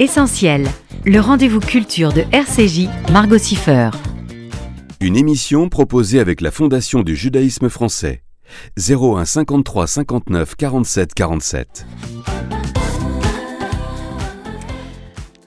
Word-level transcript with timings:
Essentiel, 0.00 0.66
le 1.04 1.20
rendez-vous 1.20 1.60
culture 1.60 2.14
de 2.14 2.24
RCJ, 2.32 2.88
Margot 3.12 3.36
Siffer. 3.36 3.90
Une 4.98 5.14
émission 5.14 5.68
proposée 5.68 6.20
avec 6.20 6.40
la 6.40 6.50
Fondation 6.50 7.02
du 7.02 7.14
judaïsme 7.14 7.68
français. 7.68 8.22
01 8.78 9.26
53 9.26 9.86
59 9.86 10.56
47 10.56 11.12
47. 11.12 11.86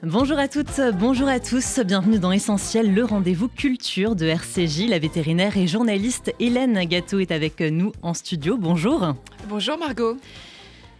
Bonjour 0.04 0.38
à 0.38 0.46
toutes, 0.46 0.80
bonjour 1.00 1.26
à 1.26 1.40
tous, 1.40 1.80
bienvenue 1.84 2.20
dans 2.20 2.30
Essentiel, 2.30 2.94
le 2.94 3.04
rendez-vous 3.04 3.48
culture 3.48 4.14
de 4.14 4.26
RCJ. 4.26 4.88
La 4.88 5.00
vétérinaire 5.00 5.56
et 5.56 5.66
journaliste 5.66 6.32
Hélène 6.38 6.78
Gâteau 6.84 7.18
est 7.18 7.32
avec 7.32 7.58
nous 7.58 7.90
en 8.02 8.14
studio. 8.14 8.56
Bonjour. 8.56 9.14
Bonjour 9.48 9.76
Margot. 9.78 10.16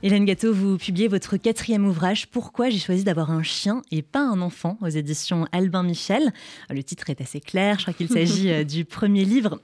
Hélène 0.06 0.26
Gâteau, 0.26 0.52
vous 0.52 0.76
publiez 0.76 1.08
votre 1.08 1.38
quatrième 1.38 1.86
ouvrage 1.86 2.26
Pourquoi 2.26 2.68
j'ai 2.68 2.78
choisi 2.78 3.04
d'avoir 3.04 3.30
un 3.30 3.42
chien 3.42 3.80
et 3.90 4.02
pas 4.02 4.20
un 4.20 4.42
enfant 4.42 4.76
aux 4.82 4.88
éditions 4.88 5.46
Albin 5.50 5.82
Michel. 5.82 6.30
Le 6.68 6.82
titre 6.82 7.08
est 7.08 7.22
assez 7.22 7.40
clair, 7.40 7.78
je 7.78 7.84
crois 7.84 7.94
qu'il 7.94 8.10
s'agit 8.10 8.50
euh, 8.52 8.64
du 8.64 8.84
premier 8.84 9.24
livre 9.24 9.62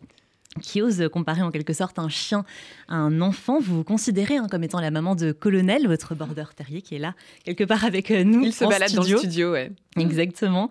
qui 0.60 0.82
ose 0.82 1.08
comparer 1.12 1.42
en 1.42 1.50
quelque 1.52 1.72
sorte 1.72 1.98
un 1.98 2.08
chien 2.08 2.44
à 2.88 2.96
un 2.96 3.20
enfant. 3.20 3.60
Vous 3.60 3.76
vous 3.76 3.84
considérez 3.84 4.36
hein, 4.36 4.48
comme 4.50 4.64
étant 4.64 4.80
la 4.80 4.90
maman 4.90 5.14
de 5.14 5.30
Colonel, 5.30 5.86
votre 5.86 6.14
border 6.16 6.44
terrier 6.56 6.82
qui 6.82 6.96
est 6.96 6.98
là 6.98 7.14
quelque 7.44 7.64
part 7.64 7.84
avec 7.84 8.10
euh, 8.10 8.24
nous. 8.24 8.42
Il 8.42 8.52
se 8.52 8.64
balade 8.64 8.92
dans 8.92 9.02
le 9.02 9.16
studio, 9.16 9.52
ouais. 9.52 9.70
Exactement. 9.98 10.68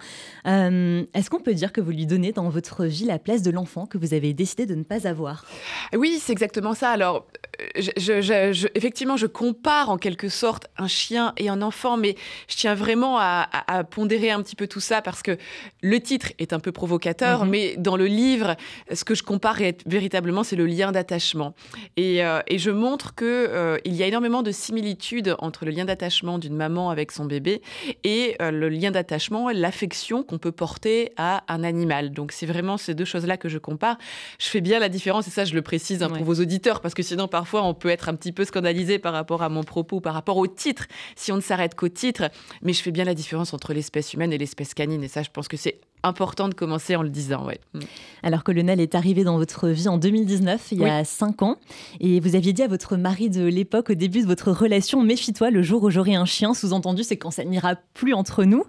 Euh, 0.47 1.03
est-ce 1.13 1.29
qu'on 1.29 1.41
peut 1.41 1.53
dire 1.53 1.73
que 1.73 1.81
vous 1.81 1.91
lui 1.91 2.05
donnez 2.05 2.31
dans 2.31 2.47
votre 2.47 2.85
vie 2.85 3.03
la 3.03 3.19
place 3.19 3.41
de 3.41 3.51
l'enfant 3.51 3.85
que 3.85 3.97
vous 3.97 4.13
avez 4.13 4.33
décidé 4.33 4.65
de 4.65 4.75
ne 4.75 4.83
pas 4.83 5.07
avoir? 5.07 5.45
Oui, 5.93 6.19
c'est 6.21 6.31
exactement 6.31 6.73
ça. 6.73 6.91
Alors, 6.91 7.27
je, 7.75 8.67
effectivement, 8.75 9.17
je 9.17 9.27
compare 9.27 9.89
en 9.89 9.97
quelque 9.97 10.29
sorte 10.29 10.67
un 10.77 10.87
chien 10.87 11.33
et 11.35 11.49
un 11.49 11.61
enfant, 11.61 11.97
mais 11.97 12.15
je 12.47 12.55
tiens 12.55 12.75
vraiment 12.75 13.17
à, 13.19 13.47
pondérer 13.91 14.31
un 14.31 14.41
petit 14.41 14.55
peu 14.55 14.67
tout 14.67 14.79
ça 14.79 15.01
parce 15.01 15.21
que 15.21 15.37
le 15.81 15.99
titre 15.99 16.31
est 16.39 16.53
un 16.53 16.59
peu 16.59 16.71
provocateur, 16.71 17.43
mhm. 17.43 17.51
mais 17.51 17.75
dans 17.77 17.97
le 17.97 18.05
livre, 18.05 18.55
ce 18.93 19.03
que 19.03 19.15
je 19.15 19.23
compare 19.23 19.61
véritablement, 19.85 20.43
c'est 20.43 20.55
le 20.55 20.65
lien 20.65 20.91
d'attachement. 20.91 21.53
Et, 21.97 22.23
euh, 22.23 22.41
je 22.53 22.71
montre 22.71 23.15
qu'il 23.15 23.27
euh, 23.27 23.77
il 23.85 23.95
y 23.95 24.03
a 24.03 24.07
énormément 24.07 24.43
de 24.43 24.51
similitudes 24.51 25.35
entre 25.39 25.65
le 25.65 25.71
lien 25.71 25.85
d'attachement 25.85 26.37
d'une 26.37 26.55
maman 26.55 26.89
avec 26.89 27.11
son 27.11 27.25
bébé 27.25 27.61
et 28.03 28.35
euh, 28.41 28.51
le 28.51 28.69
lien 28.69 28.91
d'attachement, 28.91 29.49
l'affection 29.49 30.23
qu'on 30.23 30.37
peut 30.37 30.51
porter 30.51 31.11
à 31.17 31.43
un 31.47 31.63
animal. 31.63 32.11
Donc, 32.11 32.31
c'est 32.31 32.45
vraiment 32.45 32.77
ces 32.77 32.93
deux 32.93 33.05
choses-là 33.05 33.37
que 33.37 33.49
je 33.49 33.57
compare. 33.57 33.97
Je 34.39 34.47
fais 34.47 34.61
bien 34.61 34.79
la 34.79 34.89
différence, 34.89 35.27
et 35.27 35.31
ça, 35.31 35.45
je 35.45 35.53
le 35.53 35.61
précise 35.61 36.03
hein, 36.03 36.09
pour 36.09 36.23
vos 36.23 36.35
auditeurs, 36.35 36.81
parce 36.81 36.93
que 36.93 37.03
sinon, 37.03 37.27
parfois 37.27 37.63
on 37.63 37.73
peut 37.73 37.89
être 37.89 38.09
un 38.09 38.15
petit 38.15 38.31
peu 38.31 38.45
scandalisé 38.45 38.99
par 38.99 39.13
rapport 39.13 39.41
à 39.43 39.49
mon 39.49 39.63
propos, 39.63 39.99
par 39.99 40.13
rapport 40.13 40.37
au 40.37 40.47
titre, 40.47 40.85
si 41.15 41.31
on 41.31 41.35
ne 41.35 41.41
s'arrête 41.41 41.75
qu'au 41.75 41.89
titre. 41.89 42.29
Mais 42.61 42.73
je 42.73 42.81
fais 42.81 42.91
bien 42.91 43.05
la 43.05 43.13
différence 43.13 43.53
entre 43.53 43.73
l'espèce 43.73 44.13
humaine 44.13 44.33
et 44.33 44.37
l'espèce 44.37 44.73
canine. 44.73 45.03
Et 45.03 45.07
ça, 45.07 45.23
je 45.23 45.29
pense 45.29 45.47
que 45.47 45.57
c'est 45.57 45.79
important 46.03 46.49
de 46.49 46.53
commencer 46.53 46.95
en 46.95 47.03
le 47.03 47.09
disant. 47.09 47.45
Ouais. 47.45 47.59
Mm. 47.73 47.79
Alors, 48.23 48.43
Colonel 48.43 48.79
est 48.79 48.95
arrivé 48.95 49.23
dans 49.23 49.37
votre 49.37 49.67
vie 49.67 49.87
en 49.87 49.97
2019, 49.97 50.67
il 50.71 50.79
y 50.79 50.85
a 50.85 51.03
cinq 51.03 51.41
ans, 51.41 51.57
et 51.99 52.19
vous 52.19 52.35
aviez 52.35 52.53
dit 52.53 52.63
à 52.63 52.67
votre 52.67 52.97
mari 52.97 53.29
de 53.29 53.43
l'époque, 53.43 53.89
au 53.89 53.95
début 53.95 54.21
de 54.21 54.27
votre 54.27 54.51
relation, 54.51 55.01
méfie-toi, 55.01 55.51
le 55.51 55.61
jour 55.61 55.83
où 55.83 55.89
j'aurai 55.89 56.15
un 56.15 56.25
chien, 56.25 56.53
sous-entendu, 56.53 57.03
c'est 57.03 57.17
quand 57.17 57.31
ça 57.31 57.43
n'ira 57.43 57.75
plus 57.93 58.13
entre 58.13 58.43
nous. 58.43 58.63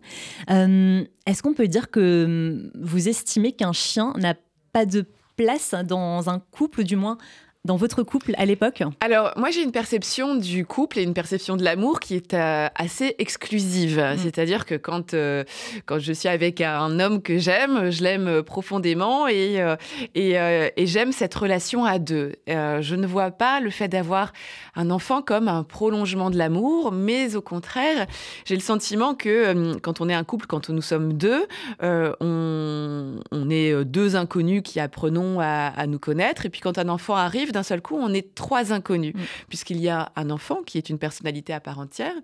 Euh, 0.51 1.05
est-ce 1.27 1.43
qu'on 1.43 1.55
peut 1.55 1.69
dire 1.69 1.91
que 1.91 2.25
hum, 2.25 2.71
vous 2.81 3.09
estimez 3.09 3.53
qu'un 3.53 3.73
chien 3.73 4.13
n'a 4.17 4.35
pas 4.73 4.87
de 4.87 5.07
place 5.37 5.75
dans 5.87 6.29
un 6.29 6.39
couple, 6.39 6.85
du 6.85 6.97
moins 6.97 7.17
dans 7.67 7.77
votre 7.77 8.03
couple 8.03 8.33
à 8.39 8.47
l'époque 8.47 8.83
Alors, 9.01 9.33
moi, 9.37 9.51
j'ai 9.51 9.63
une 9.63 9.71
perception 9.71 10.35
du 10.35 10.65
couple 10.65 10.99
et 10.99 11.03
une 11.03 11.13
perception 11.13 11.59
de 11.59 11.63
l'amour 11.63 12.01
qui 12.01 12.15
est 12.15 12.33
euh, 12.33 12.69
assez 12.75 13.15
exclusive. 13.19 13.99
Mm. 13.99 14.19
C'est-à-dire 14.19 14.65
que 14.65 14.77
quand, 14.77 15.13
euh, 15.13 15.45
quand 15.85 15.99
je 15.99 16.13
suis 16.15 16.29
avec 16.29 16.63
un 16.63 16.99
homme 17.01 17.21
que 17.21 17.37
j'aime, 17.37 17.91
je 17.91 18.03
l'aime 18.03 18.43
profondément 18.43 19.29
et, 19.29 19.61
euh, 19.61 19.77
et, 20.15 20.37
et 20.77 20.87
j'aime 20.87 21.13
cette 21.13 21.35
relation 21.35 21.85
à 21.85 21.99
deux. 21.99 22.33
je 22.47 22.95
ne 22.95 23.07
vois 23.07 23.31
pas 23.31 23.61
le 23.61 23.71
fait 23.71 23.89
d'avoir 23.89 24.33
un 24.75 24.91
enfant 24.91 25.21
comme 25.21 25.49
un 25.49 25.63
prolongement 25.63 26.31
de 26.31 26.39
l'amour, 26.39 26.93
mais 26.93 27.37
au 27.37 27.43
contraire, 27.43 28.07
j'ai 28.47 28.55
le 28.55 28.63
sentiment 28.63 29.15
que 29.15 29.77
quand 29.81 30.01
on 30.01 30.09
est 30.09 30.15
un 30.15 30.25
couple, 30.25 30.47
quand 30.47 30.71
nous 30.71 30.83
sommes 30.83 31.13
deux, 31.13 31.47
on, 31.81 33.17
on, 33.31 33.51
est 33.51 33.85
deux 33.85 34.17
inconnus 34.17 34.63
qui 34.65 34.81
apprenons 34.81 35.41
à, 35.41 35.67
à 35.67 35.87
nous 35.87 35.99
connaître. 35.99 36.47
Et 36.47 36.49
puis 36.49 36.61
quand 36.61 36.79
un 36.79 36.89
enfant 36.89 37.17
arrive, 37.17 37.50
d'un 37.53 37.63
seul 37.63 37.81
coup, 37.81 37.97
on 37.99 38.13
est 38.13 38.35
trois 38.35 38.73
inconnus, 38.73 39.15
mm. 39.15 39.21
puisqu'il 39.49 39.81
y 39.81 39.89
a 39.89 40.13
un 40.17 40.31
enfant 40.31 40.63
qui 40.65 40.79
est 40.79 40.89
une 40.89 40.99
personnalité 40.99 41.53
à 41.53 41.61
part 41.61 41.79
entière, 41.79 42.15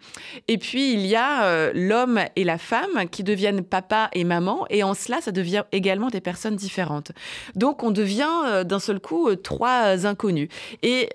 et 0.49 0.59
puis 0.59 0.93
il 0.93 1.07
y 1.07 1.17
a 1.17 1.45
euh, 1.45 1.73
l'homme 1.75 2.21
et 2.37 2.45
la 2.45 2.59
femme 2.59 3.09
qui 3.11 3.23
deviennent 3.23 3.63
papa 3.63 4.09
et 4.13 4.25
maman, 4.25 4.67
et 4.71 4.83
en 4.83 4.95
cela, 4.95 5.21
ça 5.21 5.33
devient 5.33 5.65
également 5.73 6.09
des 6.09 6.21
personnes 6.21 6.57
différentes. 6.57 7.13
Donc 7.55 7.83
on 7.83 7.91
devient 7.91 8.27
euh, 8.47 8.65
d'un 8.65 8.79
seul 8.79 9.01
coup 9.01 9.29
euh, 9.29 9.37
trois 9.37 10.07
inconnus. 10.07 10.49
Et 10.83 11.09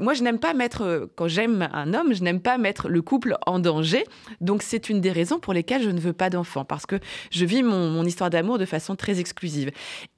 moi, 0.00 0.14
je 0.14 0.22
n'aime 0.22 0.38
pas 0.38 0.54
mettre, 0.54 1.08
quand 1.16 1.28
j'aime 1.28 1.68
un 1.72 1.94
homme, 1.94 2.12
je 2.14 2.22
n'aime 2.22 2.40
pas 2.40 2.58
mettre 2.58 2.88
le 2.88 3.02
couple 3.02 3.36
en 3.46 3.58
danger. 3.58 4.04
Donc 4.40 4.62
c'est 4.62 4.88
une 4.88 5.00
des 5.00 5.10
raisons 5.12 5.38
pour 5.38 5.52
lesquelles 5.52 5.82
je 5.82 5.90
ne 5.90 6.00
veux 6.00 6.12
pas 6.12 6.30
d'enfant, 6.30 6.64
parce 6.64 6.86
que 6.86 6.96
je 7.30 7.44
vis 7.44 7.62
mon, 7.62 7.88
mon 7.90 8.04
histoire 8.04 8.30
d'amour 8.30 8.58
de 8.58 8.66
façon 8.66 8.96
très 8.96 9.20
exclusive. 9.20 9.70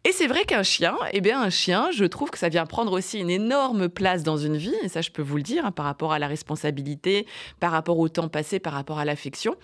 Et 0.06 0.12
c'est 0.12 0.28
vrai 0.28 0.44
qu'un 0.44 0.62
chien, 0.62 0.94
eh 1.12 1.20
bien 1.20 1.42
un 1.42 1.50
chien, 1.50 1.88
je 1.92 2.04
trouve 2.04 2.30
que 2.30 2.38
ça 2.38 2.48
vient 2.48 2.64
prendre 2.64 2.92
aussi 2.92 3.18
une 3.18 3.28
énorme 3.28 3.88
place 3.88 4.22
dans 4.22 4.36
une 4.36 4.56
vie, 4.56 4.72
et 4.84 4.88
ça 4.88 5.00
je 5.00 5.10
peux 5.10 5.20
vous 5.20 5.36
le 5.36 5.42
dire, 5.42 5.66
hein, 5.66 5.72
par 5.72 5.84
rapport 5.84 6.12
à 6.12 6.20
la 6.20 6.28
responsabilité, 6.28 7.26
par 7.58 7.72
rapport 7.72 7.98
au 7.98 8.08
temps 8.08 8.28
passé, 8.28 8.60
par 8.60 8.72
rapport 8.72 9.00
à 9.00 9.04
l'affection. 9.04 9.56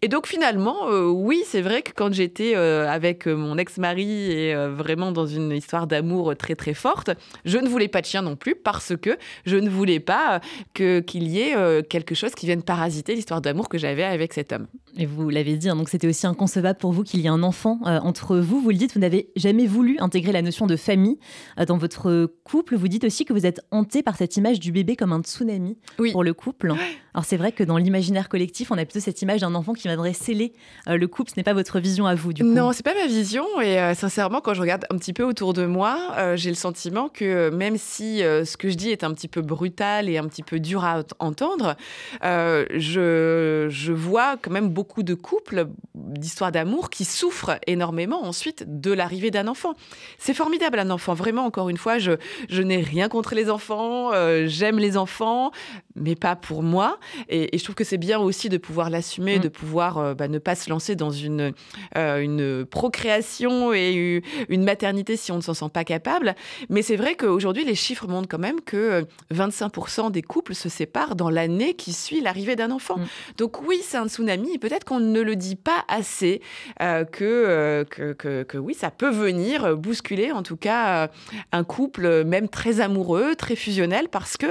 Et 0.00 0.06
donc 0.06 0.28
finalement, 0.28 0.88
euh, 0.88 1.08
oui, 1.08 1.42
c'est 1.44 1.62
vrai 1.62 1.82
que 1.82 1.90
quand 1.90 2.12
j'étais 2.12 2.54
euh, 2.54 2.88
avec 2.88 3.26
euh, 3.26 3.34
mon 3.34 3.58
ex-mari 3.58 4.30
et 4.30 4.54
vraiment 4.68 5.10
dans 5.10 5.26
une 5.26 5.50
histoire 5.50 5.88
d'amour 5.88 6.36
très 6.36 6.54
très 6.54 6.74
forte, 6.74 7.10
je 7.44 7.58
ne 7.58 7.68
voulais 7.68 7.88
pas 7.88 8.00
de 8.00 8.06
chien 8.06 8.22
non 8.22 8.36
plus 8.36 8.54
parce 8.54 8.94
que 8.96 9.18
je 9.46 9.56
ne 9.56 9.68
voulais 9.68 9.98
pas 9.98 10.40
que 10.74 11.00
qu'il 11.00 11.26
y 11.26 11.40
ait 11.40 11.82
quelque 11.82 12.14
chose 12.14 12.36
qui 12.36 12.46
vienne 12.46 12.62
parasiter 12.62 13.16
l'histoire 13.16 13.40
d'amour 13.40 13.68
que 13.68 13.78
j'avais 13.78 14.04
avec 14.04 14.32
cet 14.32 14.52
homme. 14.52 14.68
Et 14.96 15.06
vous 15.06 15.28
l'avez 15.28 15.56
dit, 15.56 15.68
hein, 15.68 15.74
donc 15.76 15.88
c'était 15.88 16.06
aussi 16.06 16.26
inconcevable 16.28 16.78
pour 16.78 16.92
vous 16.92 17.02
qu'il 17.02 17.20
y 17.20 17.26
ait 17.26 17.30
un 17.30 17.42
enfant 17.42 17.80
entre 17.82 18.36
vous. 18.36 18.60
Vous 18.60 18.70
le 18.70 18.76
dites, 18.76 18.94
vous 18.94 19.00
n'avez 19.00 19.30
jamais 19.34 19.66
voulu 19.66 19.87
intégrer 19.98 20.32
la 20.32 20.42
notion 20.42 20.66
de 20.66 20.76
famille 20.76 21.18
euh, 21.58 21.64
dans 21.64 21.78
votre 21.78 22.26
couple. 22.44 22.76
Vous 22.76 22.88
dites 22.88 23.04
aussi 23.04 23.24
que 23.24 23.32
vous 23.32 23.46
êtes 23.46 23.60
hanté 23.70 24.02
par 24.02 24.16
cette 24.16 24.36
image 24.36 24.60
du 24.60 24.72
bébé 24.72 24.96
comme 24.96 25.12
un 25.12 25.22
tsunami 25.22 25.78
pour 26.12 26.24
le 26.24 26.34
couple. 26.34 26.74
Alors 27.14 27.24
c'est 27.24 27.36
vrai 27.36 27.52
que 27.52 27.64
dans 27.64 27.78
l'imaginaire 27.78 28.28
collectif, 28.28 28.70
on 28.70 28.78
a 28.78 28.84
plutôt 28.84 29.00
cette 29.00 29.22
image 29.22 29.40
d'un 29.40 29.54
enfant 29.54 29.72
qui 29.72 29.88
viendrait 29.88 30.12
sceller 30.12 30.52
euh, 30.88 30.96
le 30.96 31.08
couple. 31.08 31.30
Ce 31.30 31.36
n'est 31.36 31.44
pas 31.44 31.52
votre 31.52 31.80
vision 31.80 32.06
à 32.06 32.14
vous, 32.14 32.32
du 32.32 32.42
coup. 32.42 32.48
Non, 32.48 32.72
c'est 32.72 32.84
pas 32.84 32.94
ma 32.94 33.06
vision. 33.06 33.44
Et 33.60 33.80
euh, 33.80 33.94
sincèrement, 33.94 34.40
quand 34.40 34.54
je 34.54 34.60
regarde 34.60 34.84
un 34.90 34.98
petit 34.98 35.12
peu 35.12 35.24
autour 35.24 35.52
de 35.52 35.66
moi, 35.66 36.34
j'ai 36.36 36.50
le 36.50 36.56
sentiment 36.56 37.08
que 37.08 37.50
même 37.50 37.76
si 37.76 38.18
ce 38.18 38.56
que 38.56 38.68
je 38.68 38.74
dis 38.74 38.90
est 38.90 39.04
un 39.04 39.12
petit 39.12 39.28
peu 39.28 39.42
brutal 39.42 40.08
et 40.08 40.18
un 40.18 40.26
petit 40.26 40.42
peu 40.42 40.60
dur 40.60 40.84
à 40.84 41.02
entendre, 41.18 41.76
je, 42.22 43.66
je 43.68 43.92
vois 43.92 44.36
quand 44.36 44.50
même 44.50 44.68
beaucoup 44.68 45.02
de 45.02 45.14
couples, 45.14 45.68
d'histoires 45.94 46.52
d'amour, 46.52 46.90
qui 46.90 47.04
souffrent 47.04 47.58
énormément 47.66 48.24
ensuite 48.24 48.64
de 48.66 48.92
l'arrivée 48.92 49.30
d'un 49.30 49.48
enfant. 49.48 49.74
C'est 50.18 50.34
formidable 50.34 50.80
un 50.80 50.90
enfant, 50.90 51.14
vraiment, 51.14 51.44
encore 51.44 51.68
une 51.68 51.76
fois, 51.76 51.98
je, 51.98 52.12
je 52.48 52.62
n'ai 52.62 52.80
rien 52.80 53.08
contre 53.08 53.34
les 53.34 53.50
enfants, 53.50 54.12
euh, 54.12 54.46
j'aime 54.46 54.78
les 54.78 54.96
enfants, 54.96 55.52
mais 55.94 56.16
pas 56.16 56.34
pour 56.34 56.64
moi. 56.64 56.98
Et, 57.28 57.56
je 57.56 57.62
trouve 57.62 57.76
que 57.76 57.84
c'est 57.84 57.98
bien 57.98 58.18
aussi 58.18 58.48
de 58.48 58.58
pouvoir 58.58 58.90
l'assumer, 58.90 59.38
mm. 59.38 59.42
de 59.42 59.48
pouvoir 59.48 59.98
euh, 59.98 60.14
bah, 60.14 60.26
ne 60.26 60.38
pas 60.38 60.56
se 60.56 60.70
lancer 60.70 60.96
dans 60.96 61.10
une, 61.10 61.52
euh, 61.96 62.20
une 62.20 62.66
procréation 62.66 63.72
et 63.72 64.22
une 64.48 64.64
maternité 64.64 65.16
si 65.16 65.30
on 65.30 65.36
ne 65.36 65.40
s'en 65.40 65.54
sent 65.54 65.70
pas 65.72 65.84
capable. 65.84 66.34
Mais 66.68 66.82
c'est 66.82 66.96
vrai 66.96 67.14
qu'aujourd'hui, 67.14 67.64
les 67.64 67.76
chiffres 67.76 68.08
montrent 68.08 68.28
quand 68.28 68.38
même 68.38 68.60
que 68.60 69.06
25% 69.32 70.10
des 70.10 70.22
couples 70.22 70.54
se 70.54 70.68
séparent 70.68 71.14
dans 71.14 71.30
l'année 71.30 71.74
qui 71.74 71.92
suit 71.92 72.20
l'arrivée 72.20 72.56
d'un 72.56 72.72
enfant. 72.72 72.98
Mm. 72.98 73.06
Donc 73.36 73.62
oui, 73.62 73.80
c'est 73.82 73.98
un 73.98 74.08
tsunami, 74.08 74.54
et 74.54 74.58
peut-être 74.58 74.84
qu'on 74.84 75.00
ne 75.00 75.20
le 75.20 75.36
dit 75.36 75.56
pas 75.56 75.84
assez, 75.86 76.42
que, 76.80 77.84
que, 77.88 78.12
que, 78.12 78.42
que 78.42 78.58
oui, 78.58 78.74
ça 78.74 78.90
peut 78.90 79.10
venir 79.10 79.67
euh, 79.70 79.76
bousculer 79.76 80.32
en 80.32 80.42
tout 80.42 80.56
cas 80.56 81.04
euh, 81.04 81.08
un 81.52 81.64
couple 81.64 82.06
euh, 82.06 82.24
même 82.24 82.48
très 82.48 82.80
amoureux, 82.80 83.34
très 83.36 83.56
fusionnel 83.56 84.08
parce 84.08 84.36
que 84.36 84.46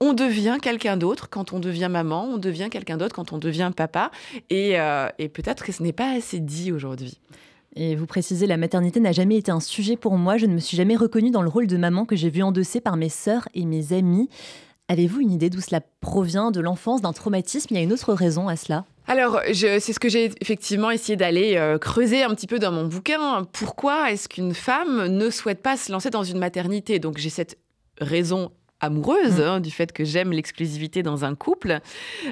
on 0.00 0.12
devient 0.12 0.58
quelqu'un 0.60 0.96
d'autre 0.96 1.28
quand 1.30 1.52
on 1.52 1.60
devient 1.60 1.88
maman, 1.90 2.24
on 2.24 2.38
devient 2.38 2.68
quelqu'un 2.70 2.96
d'autre 2.96 3.14
quand 3.14 3.32
on 3.32 3.38
devient 3.38 3.72
papa 3.74 4.10
et, 4.50 4.76
et 5.18 5.28
peut-être 5.28 5.64
que 5.64 5.72
ce 5.72 5.82
n'est 5.82 5.92
pas 5.92 6.16
assez 6.16 6.40
dit 6.40 6.72
aujourd'hui. 6.72 7.18
Et 7.74 7.96
vous 7.96 8.06
précisez, 8.06 8.46
la 8.46 8.56
maternité 8.56 9.00
n'a 9.00 9.12
jamais 9.12 9.36
été 9.36 9.50
un 9.50 9.60
sujet 9.60 9.96
pour 9.96 10.16
moi. 10.16 10.36
Je 10.36 10.46
ne 10.46 10.54
me 10.54 10.58
suis 10.58 10.76
jamais 10.76 10.96
reconnue 10.96 11.30
dans 11.30 11.42
le 11.42 11.48
rôle 11.48 11.66
de 11.66 11.76
maman 11.76 12.04
que 12.04 12.16
j'ai 12.16 12.30
vu 12.30 12.42
endosser 12.42 12.80
par 12.80 12.96
mes 12.96 13.08
sœurs 13.08 13.48
et 13.54 13.64
mes 13.64 13.92
amis. 13.92 14.28
Avez-vous 14.88 15.20
une 15.20 15.32
idée 15.32 15.50
d'où 15.50 15.60
cela 15.60 15.80
provient 16.00 16.50
De 16.50 16.60
l'enfance, 16.60 17.02
d'un 17.02 17.12
traumatisme? 17.12 17.68
Il 17.70 17.76
y 17.76 17.80
a 17.80 17.82
une 17.82 17.92
autre 17.92 18.14
raison 18.14 18.48
à 18.48 18.56
cela? 18.56 18.84
Alors, 19.08 19.40
c'est 19.52 19.80
ce 19.80 19.98
que 19.98 20.10
j'ai 20.10 20.30
effectivement 20.42 20.90
essayé 20.90 21.16
d'aller 21.16 21.56
euh, 21.56 21.78
creuser 21.78 22.22
un 22.22 22.34
petit 22.34 22.46
peu 22.46 22.58
dans 22.58 22.70
mon 22.70 22.84
bouquin. 22.84 23.44
Pourquoi 23.52 24.12
est-ce 24.12 24.28
qu'une 24.28 24.52
femme 24.52 25.06
ne 25.06 25.30
souhaite 25.30 25.62
pas 25.62 25.78
se 25.78 25.90
lancer 25.90 26.10
dans 26.10 26.24
une 26.24 26.38
maternité? 26.38 26.98
Donc, 26.98 27.16
j'ai 27.16 27.30
cette 27.30 27.56
raison 27.98 28.52
amoureuse, 28.80 29.38
mm. 29.38 29.42
hein, 29.42 29.60
du 29.60 29.70
fait 29.70 29.92
que 29.92 30.04
j'aime 30.04 30.32
l'exclusivité 30.32 31.02
dans 31.02 31.24
un 31.24 31.34
couple. 31.34 31.80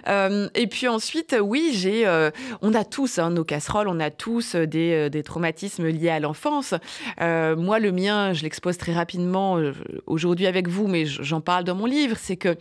Euh, 0.08 0.48
et 0.54 0.66
puis 0.66 0.88
ensuite, 0.88 1.36
oui, 1.40 1.70
j'ai, 1.72 2.06
euh, 2.06 2.30
on 2.62 2.74
a 2.74 2.84
tous 2.84 3.18
hein, 3.18 3.30
nos 3.30 3.44
casseroles, 3.44 3.88
on 3.88 3.98
a 3.98 4.10
tous 4.10 4.54
euh, 4.54 4.66
des, 4.66 5.10
des 5.10 5.22
traumatismes 5.22 5.88
liés 5.88 6.10
à 6.10 6.20
l'enfance. 6.20 6.74
moi, 7.18 7.78
le 7.78 7.92
mien, 7.92 8.32
je 8.32 8.42
l'expose 8.42 8.78
très 8.78 8.92
rapidement 8.92 9.58
aujourd'hui 10.06 10.46
avec 10.46 10.68
vous, 10.68 10.86
mais 10.86 11.06
j'en 11.06 11.40
parle 11.40 11.64
dans 11.64 11.74
mon 11.74 11.86
livre. 11.86 12.16
C'est 12.18 12.36
que 12.36 12.56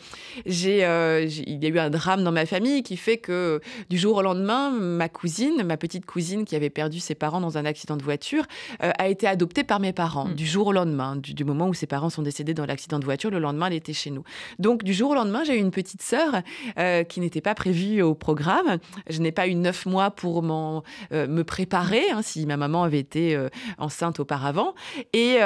j'ai, 0.46 0.80
il 0.80 1.64
y 1.64 1.66
a 1.66 1.70
eu 1.70 1.80
un 1.80 1.90
drame 1.90 2.24
dans 2.24 2.32
ma 2.32 2.46
famille 2.46 2.84
qui 2.84 2.98
fait 2.98 3.18
que 3.18 3.62
du 3.90 3.98
jour 3.98 4.18
au 4.18 4.22
lendemain, 4.22 4.72
ma 4.72 5.10
cousine, 5.10 5.64
ma 5.64 5.78
petite 5.78 6.06
cousine 6.06 6.46
qui 6.46 6.56
avait 6.56 6.70
perdu 6.70 7.00
ses 7.00 7.16
parents 7.16 7.42
dans 7.42 7.58
un 7.58 7.66
accident 7.66 7.98
de 7.98 8.04
voiture, 8.04 8.46
a 8.80 9.08
été 9.08 9.28
adoptée 9.28 9.64
par 9.64 9.80
mes 9.80 9.94
parents. 9.94 10.26
Mm. 10.26 10.34
Du 10.34 10.46
jour 10.46 10.68
au 10.68 10.72
lendemain, 10.72 11.16
du, 11.16 11.34
du, 11.34 11.44
moment 11.44 11.68
où 11.68 11.74
ses 11.74 11.88
parents 11.88 12.10
sont 12.10 12.22
décédés 12.22 12.54
dans 12.54 12.66
l'accident 12.66 13.00
de 13.00 13.06
voiture, 13.06 13.30
le 13.30 13.40
lendemain, 13.40 13.70
était 13.76 13.94
chez 13.94 14.12
nous. 14.12 14.24
Donc, 14.60 14.84
du 14.84 14.94
jour 14.94 15.12
au 15.12 15.16
lendemain, 15.16 15.44
j'ai 15.44 15.56
eu 15.56 15.60
une 15.60 15.72
petite 15.72 16.02
sœur 16.02 16.42
euh, 16.78 17.04
qui 17.04 17.20
n'était 17.20 17.42
pas 17.42 17.56
prévue 17.56 18.02
au 18.02 18.16
programme. 18.16 18.78
Je 19.10 19.20
n'ai 19.22 19.32
pas 19.32 19.48
eu 19.48 19.56
neuf 19.56 19.86
mois 19.86 20.12
pour 20.12 20.44
euh, 20.44 20.82
me 21.28 21.44
préparer, 21.44 22.10
hein, 22.12 22.22
si 22.22 22.46
ma 22.46 22.58
maman 22.58 22.84
avait 22.84 23.00
été 23.00 23.36
euh, 23.36 23.50
enceinte 23.78 24.20
auparavant. 24.20 24.74
Et, 25.14 25.38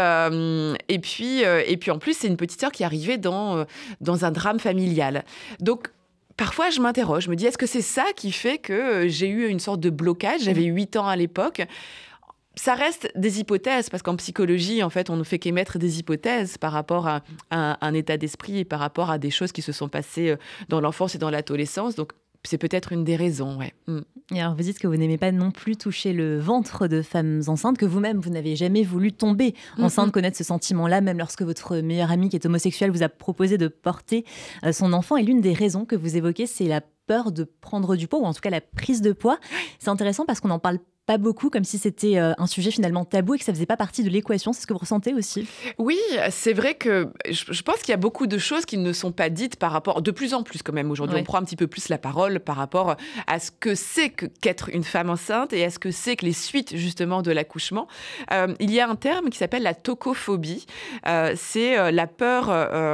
et, 0.90 1.00
puis, 1.00 1.42
et 1.42 1.78
puis, 1.78 1.92
en 1.92 2.00
plus, 2.00 2.18
c'est 2.18 2.28
une 2.28 2.38
petite 2.38 2.60
sœur 2.60 2.72
qui 2.72 2.84
arrivait 2.84 3.18
dans, 3.18 3.66
dans 4.02 4.26
un 4.26 4.32
drame 4.32 4.60
familial. 4.60 5.24
Donc, 5.60 5.90
parfois, 6.38 6.70
je 6.70 6.80
m'interroge, 6.80 7.26
je 7.26 7.30
me 7.30 7.36
dis, 7.36 7.46
est-ce 7.46 7.58
que 7.58 7.66
c'est 7.66 7.82
ça 7.82 8.06
qui 8.16 8.32
fait 8.32 8.58
que 8.58 9.08
j'ai 9.08 9.28
eu 9.28 9.48
une 9.48 9.60
sorte 9.60 9.80
de 9.80 9.90
blocage? 9.90 10.42
J'avais 10.44 10.64
8 10.64 10.96
ans 10.98 11.08
à 11.08 11.16
l'époque 11.16 11.62
ça 12.60 12.76
reste 12.76 13.10
des 13.16 13.40
hypothèses, 13.40 13.90
parce 13.90 14.04
qu'en 14.04 14.18
psychologie, 14.18 14.84
en 14.84 14.90
fait, 14.90 15.10
on 15.10 15.16
ne 15.16 15.24
fait 15.24 15.40
qu'émettre 15.40 15.80
des 15.80 16.00
hypothèses 16.00 16.58
par 16.58 16.74
rapport 16.74 17.08
à, 17.08 17.22
un 17.50 17.94
état 17.94 18.18
d'esprit 18.18 18.60
et 18.60 18.66
par 18.66 18.82
rapport 18.82 19.10
à 19.10 19.18
des 19.18 19.30
choses 19.30 19.54
qui 19.54 19.62
se 19.62 19.72
sont 19.72 19.88
passées 19.88 20.32
euh, 20.32 20.36
dans 20.68 20.82
l'enfance 20.82 21.16
et 21.16 21.18
dans 21.18 21.30
l'adolescence. 21.30 21.96
Donc, 21.96 22.12
c'est 22.44 22.58
peut-être 22.58 22.92
une 22.92 23.06
des 23.06 23.16
raisons, 23.16 23.58
ouais. 23.58 23.74
Mm. 23.88 24.00
Et 24.36 24.42
alors, 24.42 24.56
vous 24.56 24.64
dites 24.64 24.78
que 24.78 24.88
vous 24.88 24.98
n'aimez 24.98 25.18
pas 25.18 25.32
non 25.32 25.52
plus 25.52 25.78
toucher 25.78 26.12
le 26.12 26.38
ventre 26.38 26.88
de 26.88 27.02
femmes 27.02 27.42
enceintes, 27.48 27.78
que 27.78 27.86
vous-même, 27.86 28.20
vous, 28.20 28.30
n'avez 28.30 28.58
jamais 28.58 28.84
voulu 28.84 29.14
tomber 29.14 29.56
enceinte, 29.78 30.12
connaître 30.12 30.38
ce 30.38 30.44
sentiment-là, 30.44 31.00
même 31.00 31.18
lorsque 31.18 31.44
votre 31.44 31.78
meilleur 31.78 32.12
ami 32.12 32.28
qui 32.28 32.36
est 32.36 32.46
homosexuel 32.46 32.92
vous 32.92 33.04
a 33.04 33.10
proposé 33.10 33.58
de 33.58 33.70
porter 33.70 34.26
euh, 34.66 34.74
son 34.74 34.92
enfant. 34.92 35.16
Et 35.16 35.24
l'une 35.24 35.40
des 35.40 35.54
raisons 35.54 35.86
que 35.86 35.96
vous 35.96 36.18
évoquez, 36.18 36.46
c'est 36.46 36.68
la 36.68 36.82
peur 37.08 37.32
de 37.32 37.46
prendre 37.46 37.96
du 37.96 38.10
poids, 38.10 38.20
ou 38.20 38.26
en 38.26 38.34
tout 38.34 38.42
cas 38.42 38.50
la 38.50 38.62
prise 38.62 39.02
de 39.02 39.14
poids. 39.14 39.40
C'est 39.80 39.90
intéressant 39.90 40.26
parce 40.26 40.42
qu'on 40.42 40.52
en 40.52 40.60
parle 40.60 40.80
pas 41.10 41.18
beaucoup, 41.18 41.50
comme 41.50 41.64
si 41.64 41.80
c'était 41.80 42.20
euh, 42.20 42.34
un 42.38 42.46
sujet 42.46 42.70
finalement 42.70 43.04
tabou 43.04 43.34
et 43.34 43.40
que 43.40 43.44
ça 43.44 43.52
faisait 43.52 43.66
pas 43.66 43.78
partie 43.78 44.04
de 44.04 44.12
l'équation. 44.12 44.54
C'est 44.54 44.62
ce 44.62 44.68
que 44.68 44.74
vous 44.74 44.80
ressentez 44.80 45.16
aussi? 45.16 45.48
Oui, 45.80 45.98
c'est 46.30 46.54
vrai 46.54 46.76
que 46.76 47.08
je, 47.28 47.64
pense 47.64 47.78
qu'il 47.78 47.90
y 47.90 47.94
a 47.94 47.98
beaucoup 47.98 48.28
de 48.28 48.38
choses 48.38 48.64
qui 48.64 48.78
ne 48.78 48.94
sont 48.94 49.12
pas 49.12 49.32
dites 49.32 49.56
par 49.56 49.72
rapport, 49.72 50.04
de 50.04 50.12
plus 50.12 50.36
en 50.36 50.44
plus 50.44 50.62
quand 50.62 50.72
même 50.72 50.92
aujourd'hui, 50.92 51.18
on 51.20 51.24
prend 51.24 51.40
un 51.40 51.44
petit 51.44 51.56
peu 51.56 51.66
plus 51.66 51.90
la 51.90 51.98
parole 51.98 52.40
par 52.40 52.58
rapport 52.58 52.96
à 53.26 53.40
ce 53.40 53.50
que 53.50 53.74
c'est 53.74 54.12
qu'être 54.12 54.70
une 54.72 54.84
femme 54.84 55.10
enceinte 55.10 55.52
et 55.52 55.66
à 55.66 55.72
ce 55.72 55.80
que 55.80 55.90
c'est 55.90 56.16
que 56.16 56.26
les 56.26 56.32
suites 56.32 56.76
justement 56.76 57.24
de 57.24 57.32
l'accouchement. 57.32 57.88
Euh, 58.32 58.54
il 58.60 58.72
y 58.72 58.80
a 58.80 58.88
un 58.88 58.96
terme 58.96 59.32
qui 59.32 59.40
s'appelle 59.40 59.64
la 59.64 59.74
tocophobie. 59.74 60.68
Euh, 61.08 61.34
c'est 61.36 61.92
la 61.92 62.06
peur 62.06 62.50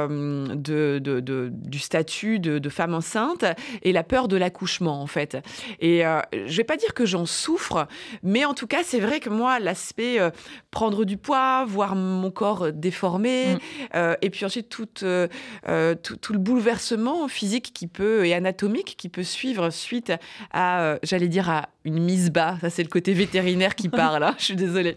de, 0.08 0.98
de, 0.98 1.50
du 1.52 1.78
statut 1.78 2.38
de, 2.38 2.58
de, 2.58 2.68
femme 2.70 2.94
enceinte 2.94 3.44
et 3.82 3.92
la 3.92 4.04
peur 4.04 4.26
de 4.26 4.38
l'accouchement 4.38 5.02
en 5.02 5.06
fait. 5.06 5.36
Et 5.80 6.00
je 6.00 6.56
vais 6.56 6.64
pas 6.64 6.78
dire 6.78 6.94
que 6.94 7.04
j'en 7.04 7.26
souffre, 7.26 7.86
mais 8.22 8.44
en 8.44 8.54
tout 8.54 8.66
cas, 8.66 8.82
c'est 8.84 9.00
vrai 9.00 9.20
que 9.20 9.28
moi, 9.28 9.58
l'aspect 9.58 10.20
euh, 10.20 10.30
prendre 10.70 11.04
du 11.04 11.16
poids, 11.16 11.64
voir 11.66 11.94
mon 11.94 12.30
corps 12.30 12.72
déformé, 12.72 13.54
mm. 13.54 13.58
euh, 13.94 14.14
et 14.22 14.30
puis 14.30 14.44
ensuite 14.44 14.68
tout, 14.68 14.88
euh, 15.02 15.28
tout, 16.02 16.16
tout, 16.16 16.32
le 16.32 16.38
bouleversement 16.38 17.28
physique 17.28 17.72
qui 17.72 17.86
peut 17.86 18.26
et 18.26 18.34
anatomique 18.34 18.96
qui 18.96 19.08
peut 19.08 19.22
suivre 19.22 19.70
suite 19.70 20.12
à, 20.52 20.98
j'allais 21.02 21.28
dire, 21.28 21.50
à 21.50 21.68
une 21.86 21.98
mise 21.98 22.30
bas. 22.30 22.56
Ça, 22.60 22.68
c'est 22.68 22.82
le 22.82 22.88
côté 22.88 23.14
vétérinaire 23.14 23.74
qui 23.74 23.88
parle. 24.02 24.22
Hein, 24.22 24.34
je 24.38 24.44
suis 24.44 24.56
désolée. 24.56 24.96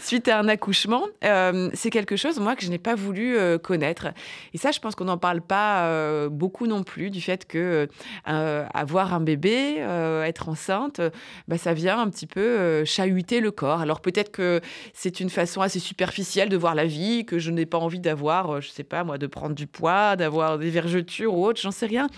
Suite 0.00 0.28
à 0.28 0.38
un 0.38 0.48
accouchement, 0.48 1.04
c'est 1.22 1.90
quelque 1.90 2.16
chose, 2.16 2.40
moi, 2.40 2.56
que 2.56 2.64
je 2.64 2.70
n'ai 2.70 2.78
pas 2.78 2.94
voulu 2.94 3.36
connaître. 3.62 4.08
Et 4.54 4.58
ça, 4.58 4.70
je 4.70 4.78
pense 4.78 4.94
qu'on 4.94 5.04
n'en 5.04 5.18
parle 5.18 5.40
pas 5.40 6.28
beaucoup 6.28 6.66
non 6.66 6.82
plus, 6.82 7.10
du 7.10 7.20
fait 7.20 7.46
que 7.46 7.88
avoir 8.24 9.12
un 9.12 9.20
bébé, 9.20 9.78
être 10.24 10.48
enceinte, 10.48 11.00
bah, 11.48 11.58
ça 11.58 11.74
vient 11.74 11.98
un 12.00 12.08
petit 12.08 12.26
peu 12.26 12.40
euh, 12.40 12.84
chahuter 12.84 13.40
le 13.40 13.50
corps. 13.50 13.80
Alors 13.80 14.00
peut-être 14.00 14.30
que 14.30 14.60
c'est 14.92 15.20
une 15.20 15.30
façon 15.30 15.60
assez 15.60 15.78
superficielle 15.78 16.48
de 16.48 16.56
voir 16.56 16.74
la 16.74 16.86
vie, 16.86 17.24
que 17.24 17.38
je 17.38 17.50
n'ai 17.50 17.66
pas 17.66 17.78
envie 17.78 18.00
d'avoir, 18.00 18.56
euh, 18.56 18.60
je 18.60 18.68
sais 18.68 18.84
pas 18.84 19.04
moi, 19.04 19.18
de 19.18 19.26
prendre 19.26 19.54
du 19.54 19.66
poids, 19.66 20.16
d'avoir 20.16 20.58
des 20.58 20.70
vergetures 20.70 21.34
ou 21.34 21.46
autre, 21.46 21.60
j'en 21.60 21.70
sais 21.70 21.86
rien. 21.86 22.08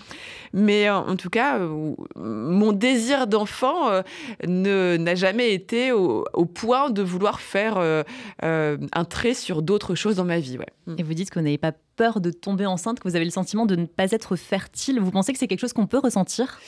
Mais 0.53 0.89
en 0.89 1.15
tout 1.15 1.29
cas, 1.29 1.59
euh, 1.59 1.93
mon 2.15 2.71
désir 2.71 3.27
d'enfant 3.27 4.01
n'a 4.47 5.15
jamais 5.15 5.53
été 5.53 5.91
au, 5.91 6.25
point 6.53 6.89
de 6.89 7.01
vouloir 7.01 7.39
faire 7.39 7.77
un 8.41 9.05
trait 9.05 9.33
sur 9.33 9.61
d'autres 9.61 9.95
choses 9.95 10.15
dans 10.15 10.25
ma 10.25 10.39
vie. 10.39 10.57
Ouais. 10.57 10.95
Et 10.97 11.03
vous 11.03 11.13
dites 11.13 11.31
qu'on 11.31 11.41
n'avait 11.41 11.57
pas 11.57 11.73
peur 11.95 12.21
de 12.21 12.31
tomber 12.31 12.65
enceinte, 12.65 12.99
que 12.99 13.07
vous 13.07 13.15
avez 13.15 13.25
le 13.25 13.31
sentiment 13.31 13.65
de 13.65 13.75
ne 13.75 13.85
pas 13.85 14.11
être 14.11 14.35
fertile. 14.35 14.99
Vous 14.99 15.11
pensez 15.11 15.33
que 15.33 15.39
c'est 15.39 15.47
quelque 15.47 15.59
chose 15.59 15.73
qu'on 15.73 15.87
peut 15.87 15.99
ressentir? 15.99 16.59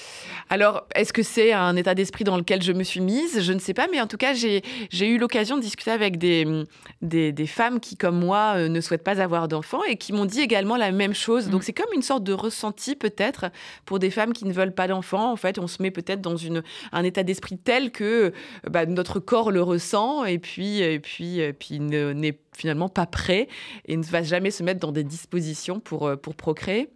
Alors, 0.49 0.87
est-ce 0.95 1.13
que 1.13 1.23
c'est 1.23 1.53
un 1.53 1.75
état 1.75 1.95
d'esprit 1.95 2.23
dans 2.23 2.37
lequel 2.37 2.61
je 2.61 2.71
me 2.71 2.83
suis 2.83 2.99
mise? 2.99 3.41
Je 3.41 3.53
ne 3.53 3.59
sais 3.59 3.73
pas, 3.73 3.87
mais 3.91 4.01
en 4.01 4.07
tout 4.07 4.17
cas, 4.17 4.33
j'ai 4.33 4.61
eu 5.01 5.17
l'occasion 5.17 5.57
de 5.57 5.61
discuter 5.61 5.91
avec 5.91 6.17
des, 6.17 6.65
des, 7.01 7.47
femmes 7.47 7.79
qui, 7.79 7.97
comme 7.97 8.19
moi, 8.19 8.53
euh, 8.55 8.69
ne 8.69 8.81
souhaitent 8.81 9.03
pas 9.03 9.21
avoir 9.21 9.47
d'enfants 9.47 9.83
et 9.83 9.97
qui 9.97 10.13
m'ont 10.13 10.25
dit 10.25 10.41
également 10.41 10.77
la 10.77 10.91
même 10.91 11.13
chose. 11.13 11.49
Donc, 11.49 11.61
mm. 11.61 11.65
c'est 11.65 11.73
comme 11.73 11.93
une 11.93 12.01
sorte 12.01 12.23
de 12.23 12.33
ressenti, 12.33 12.95
peut-être, 12.95 13.45
pour 13.85 13.99
des 13.99 14.11
femmes 14.11 14.33
qui 14.33 14.45
ne 14.45 14.53
veulent 14.53 14.73
pas 14.73 14.87
d'enfants. 14.87 15.31
En 15.31 15.35
fait, 15.35 15.59
on 15.59 15.67
se 15.67 15.81
met 15.81 15.91
peut-être 15.91 16.21
dans 16.21 16.37
une, 16.37 16.63
un 16.91 17.03
état 17.03 17.23
d'esprit 17.23 17.57
tel 17.57 17.91
que 17.91 18.33
bah, 18.69 18.85
notre 18.85 19.19
corps 19.19 19.51
le 19.51 19.61
ressent 19.61 20.25
et 20.25 20.39
puis, 20.39 20.79
et 20.79 20.99
puis, 20.99 21.39
et 21.39 21.53
puis 21.53 21.79
n'est 21.79 22.37
finalement 22.55 22.89
pas 22.89 23.05
prêt 23.05 23.47
et 23.85 23.97
ne 23.97 24.03
va 24.03 24.23
jamais 24.23 24.51
se 24.51 24.63
mettre 24.63 24.79
dans 24.79 24.91
des 24.91 25.03
dispositions 25.03 25.79
pour, 25.79 26.07
euh, 26.07 26.15
pour 26.15 26.35
procréer. 26.35 26.89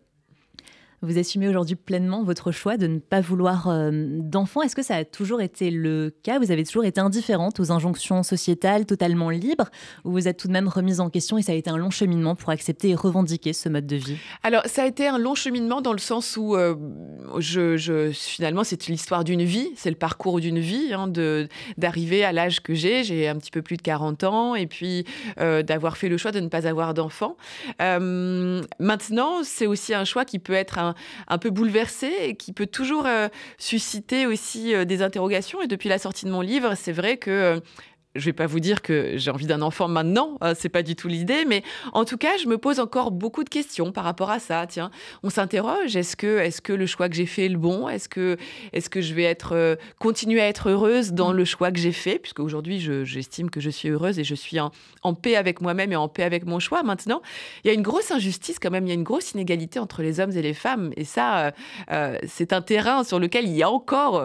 Vous 1.08 1.18
assumez 1.18 1.48
aujourd'hui 1.48 1.78
pleinement 1.78 2.22
votre 2.22 2.52
choix 2.52 2.76
de 2.76 2.86
ne 2.86 3.00
pas 3.00 3.22
vouloir 3.22 3.70
euh, 3.70 3.92
d'enfants. 3.94 4.62
Est-ce 4.62 4.76
que 4.76 4.84
ça 4.84 4.98
a 4.98 5.06
toujours 5.06 5.40
été 5.40 5.72
le 5.72 6.14
cas? 6.22 6.38
Vous 6.38 6.52
avez 6.52 6.66
toujours 6.66 6.84
été 6.84 7.00
indifférente 7.00 7.62
aux 7.62 7.72
injonctions 7.72 8.24
sociétales, 8.24 8.86
totalement 8.86 9.30
libre, 9.30 9.70
ou 10.04 10.12
vous 10.12 10.28
êtes 10.28 10.36
tout 10.36 10.50
de 10.50 10.52
même 10.52 10.68
remise 10.68 11.00
en 11.00 11.10
question 11.10 11.38
et 11.38 11.42
ça 11.42 11.54
a 11.54 11.56
été 11.56 11.70
un 11.70 11.78
long 11.78 11.92
cheminement 11.92 12.36
pour 12.36 12.50
accepter 12.50 12.90
et 12.90 12.96
revendiquer 12.96 13.54
ce 13.54 13.70
mode 13.70 13.88
de 13.88 13.96
vie? 13.96 14.18
Alors, 14.44 14.64
ça 14.66 14.84
a 14.84 14.86
été 14.86 15.08
un 15.08 15.18
long 15.18 15.34
cheminement 15.34 15.80
dans 15.80 15.94
le 15.94 16.00
sens 16.00 16.36
où 16.36 16.58
euh, 16.58 16.76
je, 17.38 18.12
finalement, 18.14 18.66
c'est 18.66 18.88
l'histoire 18.88 19.24
d'une 19.24 19.44
vie, 19.44 19.70
c'est 19.78 19.90
le 19.90 19.96
parcours 19.96 20.42
d'une 20.42 20.60
vie, 20.60 20.92
hein, 20.94 21.08
d'arriver 21.78 22.26
à 22.26 22.34
l'âge 22.34 22.62
que 22.62 22.74
j'ai. 22.74 23.06
J'ai 23.06 23.30
un 23.30 23.38
petit 23.38 23.52
peu 23.52 23.62
plus 23.62 23.78
de 23.78 23.82
40 23.82 24.26
ans 24.26 24.56
et 24.56 24.68
puis 24.68 25.06
euh, 25.40 25.64
d'avoir 25.64 25.96
fait 25.96 26.10
le 26.10 26.18
choix 26.18 26.34
de 26.34 26.42
ne 26.42 26.50
pas 26.50 26.68
avoir 26.68 26.94
d'enfants. 26.94 27.38
maintenant, 27.80 29.44
c'est 29.44 29.68
aussi 29.68 29.94
un 29.94 30.04
choix 30.04 30.26
qui 30.26 30.40
peut 30.40 30.52
être 30.52 30.80
un 30.80 30.96
un, 31.28 31.38
peu 31.38 31.50
bouleversé 31.50 32.12
et 32.22 32.36
qui 32.36 32.54
peut 32.54 32.68
toujours 32.68 33.06
euh, 33.06 33.28
susciter 33.58 34.26
aussi 34.26 34.74
euh, 34.74 34.86
des 34.86 35.02
interrogations. 35.02 35.62
Et 35.62 35.68
depuis 35.68 35.90
la 35.90 36.00
sortie 36.00 36.26
de 36.26 36.32
mon 36.32 36.42
livre, 36.42 36.76
c'est 36.76 36.92
vrai 36.92 37.18
que 37.18 37.32
euh, 37.32 37.60
je 38.18 38.26
vais 38.26 38.34
pas 38.34 38.48
vous 38.48 38.60
dire 38.60 38.82
que 38.82 39.14
j'ai 39.16 39.32
envie 39.32 39.46
d'un 39.46 39.62
enfant 39.62 39.88
maintenant, 39.88 40.38
ce 40.42 40.54
c'est 40.56 40.70
pas 40.70 40.84
du 40.84 40.96
tout 40.96 41.08
l'idée, 41.08 41.46
mais 41.46 41.64
en 41.94 42.04
tout 42.04 42.18
cas, 42.18 42.38
je 42.42 42.48
me 42.48 42.58
pose 42.58 42.80
encore 42.80 43.12
beaucoup 43.12 43.44
de 43.44 43.50
questions 43.50 43.92
par 43.92 44.04
rapport 44.04 44.30
à 44.30 44.40
ça. 44.40 44.66
Tiens, 44.68 44.92
on 45.24 45.30
s'interroge 45.30 45.96
est-ce 45.96 46.16
que, 46.16 46.74
le 46.74 46.86
choix 46.86 47.08
que 47.08 47.16
j'ai 47.16 47.26
fait 47.26 47.46
est 47.46 47.50
le 47.50 47.58
bon? 47.58 47.88
Est-ce 47.88 48.10
que, 48.10 48.38
je 48.74 49.14
vais 49.14 49.24
être 49.24 49.78
continuer 50.00 50.42
à 50.42 50.48
être 50.48 50.70
heureuse 50.70 51.14
dans 51.14 51.32
le 51.32 51.46
choix 51.46 51.72
que 51.72 51.80
j'ai 51.80 51.92
fait? 51.92 52.20
Puisque 52.20 52.40
aujourd'hui, 52.40 52.80
j'estime 53.06 53.50
que 53.50 53.62
je 53.62 53.70
suis 53.70 53.90
heureuse 53.90 54.20
et 54.20 54.24
je 54.24 54.36
suis 54.36 54.60
en, 54.60 54.72
en 55.04 55.14
paix 55.14 55.36
avec 55.36 55.62
moi-même 55.62 55.92
et 55.92 55.96
en 55.96 56.08
paix 56.08 56.24
avec 56.24 56.46
mon 56.46 56.60
choix. 56.60 56.84
Maintenant, 56.84 57.22
il 57.64 57.68
y 57.68 57.72
a 57.72 57.74
une 57.74 57.82
grosse 57.82 58.12
injustice 58.12 58.60
quand 58.60 58.72
même, 58.72 58.86
il 58.86 58.90
y 58.90 58.92
a 58.92 58.96
une 58.96 59.04
grosse 59.04 59.32
inégalité 59.32 59.80
entre 59.80 60.02
les 60.02 60.20
hommes 60.20 60.32
et 60.32 60.42
les 60.42 60.54
femmes, 60.54 60.92
et 60.98 61.06
ça, 61.06 61.54
c'est 62.26 62.52
un 62.52 62.62
terrain 62.62 63.04
sur 63.04 63.20
lequel 63.20 63.46
il 63.46 63.56
y 63.56 63.64
a 63.64 63.70
encore, 63.70 64.24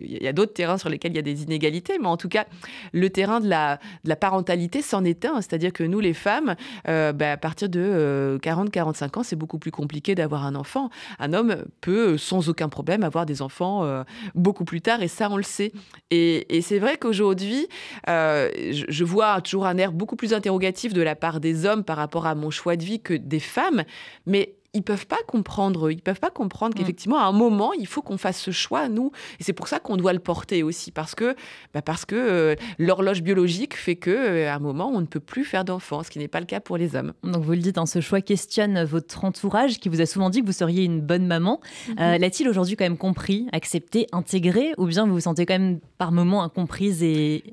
il 0.00 0.22
y 0.22 0.28
a 0.28 0.32
d'autres 0.32 0.54
terrains 0.54 0.78
sur 0.78 0.88
lesquels 0.88 1.12
il 1.12 1.16
y 1.16 1.20
a 1.20 1.22
des 1.22 1.42
inégalités, 1.42 1.98
mais 1.98 2.08
en 2.08 2.16
tout 2.16 2.28
cas, 2.28 2.46
le 2.92 3.08
terrain 3.12 3.40
de 3.40 3.48
la, 3.48 3.78
parentalité 4.16 4.82
s'en 4.82 5.04
est 5.04 5.24
un. 5.24 5.40
C'est-à-dire 5.40 5.72
que 5.72 5.84
nous, 5.84 6.00
les 6.00 6.14
femmes, 6.14 6.54
euh, 6.88 7.12
bah, 7.12 7.32
à 7.32 7.36
partir 7.36 7.68
de 7.68 8.38
40-45 8.42 9.04
euh, 9.04 9.20
ans, 9.20 9.22
c'est 9.22 9.36
beaucoup 9.36 9.58
plus 9.58 9.70
compliqué 9.70 10.14
d'avoir 10.14 10.44
un 10.46 10.54
enfant. 10.54 10.90
Un 11.18 11.32
homme 11.32 11.64
peut, 11.80 12.18
sans 12.18 12.48
aucun 12.48 12.68
problème, 12.68 13.02
avoir 13.02 13.26
des 13.26 13.42
enfants 13.42 13.84
euh, 13.84 14.04
beaucoup 14.34 14.64
plus 14.64 14.80
tard, 14.80 15.02
et 15.02 15.08
ça, 15.08 15.28
on 15.30 15.36
le 15.36 15.42
sait. 15.42 15.72
Et, 16.10 16.56
et 16.56 16.62
c'est 16.62 16.78
vrai 16.78 16.96
qu'aujourd'hui, 16.96 17.68
je, 18.06 18.84
je 18.88 19.04
vois 19.04 19.40
toujours 19.40 19.66
un 19.66 19.76
air 19.76 19.92
beaucoup 19.92 20.16
plus 20.16 20.34
interrogatif 20.34 20.92
de 20.92 21.02
la 21.02 21.14
part 21.14 21.40
des 21.40 21.66
hommes 21.66 21.84
par 21.84 21.96
rapport 21.96 22.26
à 22.26 22.34
mon 22.34 22.50
choix 22.50 22.76
de 22.76 22.84
vie 22.84 23.00
que 23.00 23.14
des 23.14 23.40
femmes. 23.40 23.84
Mais 24.26 24.56
ils 24.74 24.82
peuvent 24.82 25.06
pas 25.06 25.18
comprendre. 25.26 25.90
Ils 25.90 26.00
peuvent 26.02 26.20
pas 26.20 26.30
comprendre 26.30 26.74
Mm. 26.74 26.78
qu'effectivement, 26.78 27.18
à 27.18 27.24
un 27.24 27.32
moment, 27.32 27.72
il 27.74 27.86
faut 27.86 28.00
qu'on 28.02 28.16
fasse 28.18 28.40
ce 28.40 28.50
choix, 28.50 28.88
nous. 28.88 29.12
Et 29.38 29.44
c'est 29.44 29.52
pour 29.52 29.68
ça 29.68 29.78
qu'on 29.80 29.96
doit 29.96 30.12
le 30.12 30.18
porter 30.18 30.62
aussi. 30.62 30.90
Parce 30.90 31.14
que, 31.14 31.36
bah, 31.74 31.82
parce 31.82 32.04
que 32.04 32.14
euh, 32.16 32.54
l'horloge 32.78 33.22
biologique 33.22 33.74
fait 33.76 33.96
que, 33.96 34.10
euh, 34.10 34.50
à 34.50 34.54
un 34.54 34.58
moment, 34.58 34.88
on 34.88 35.00
ne 35.00 35.06
peut 35.06 35.20
plus 35.20 35.44
faire 35.44 35.64
d'enfants, 35.64 36.02
ce 36.02 36.10
qui 36.10 36.18
n'est 36.18 36.28
pas 36.28 36.40
le 36.40 36.46
cas 36.46 36.60
pour 36.60 36.76
les 36.78 36.96
hommes. 36.96 37.12
Donc 37.22 37.42
vous 37.44 37.52
le 37.52 37.58
dites, 37.58 37.76
hein, 37.78 37.86
ce 37.86 38.00
choix 38.00 38.20
questionne 38.22 38.82
votre 38.84 39.24
entourage 39.24 39.78
qui 39.78 39.88
vous 39.88 40.00
a 40.00 40.06
souvent 40.06 40.30
dit 40.30 40.40
que 40.40 40.46
vous 40.46 40.52
seriez 40.52 40.84
une 40.84 41.00
bonne 41.00 41.26
maman. 41.26 41.60
Mhm. 41.88 41.96
Euh, 42.00 42.18
L'a-t-il 42.18 42.48
aujourd'hui 42.48 42.76
quand 42.76 42.84
même 42.84 42.98
compris, 42.98 43.48
accepté, 43.52 44.06
intégré 44.12 44.72
Ou 44.78 44.86
bien 44.86 45.06
vous 45.06 45.12
vous 45.14 45.20
sentez 45.20 45.44
quand 45.46 45.58
même 45.58 45.80
par 45.98 46.12
moments 46.12 46.42
incomprise 46.42 47.02
et... 47.02 47.44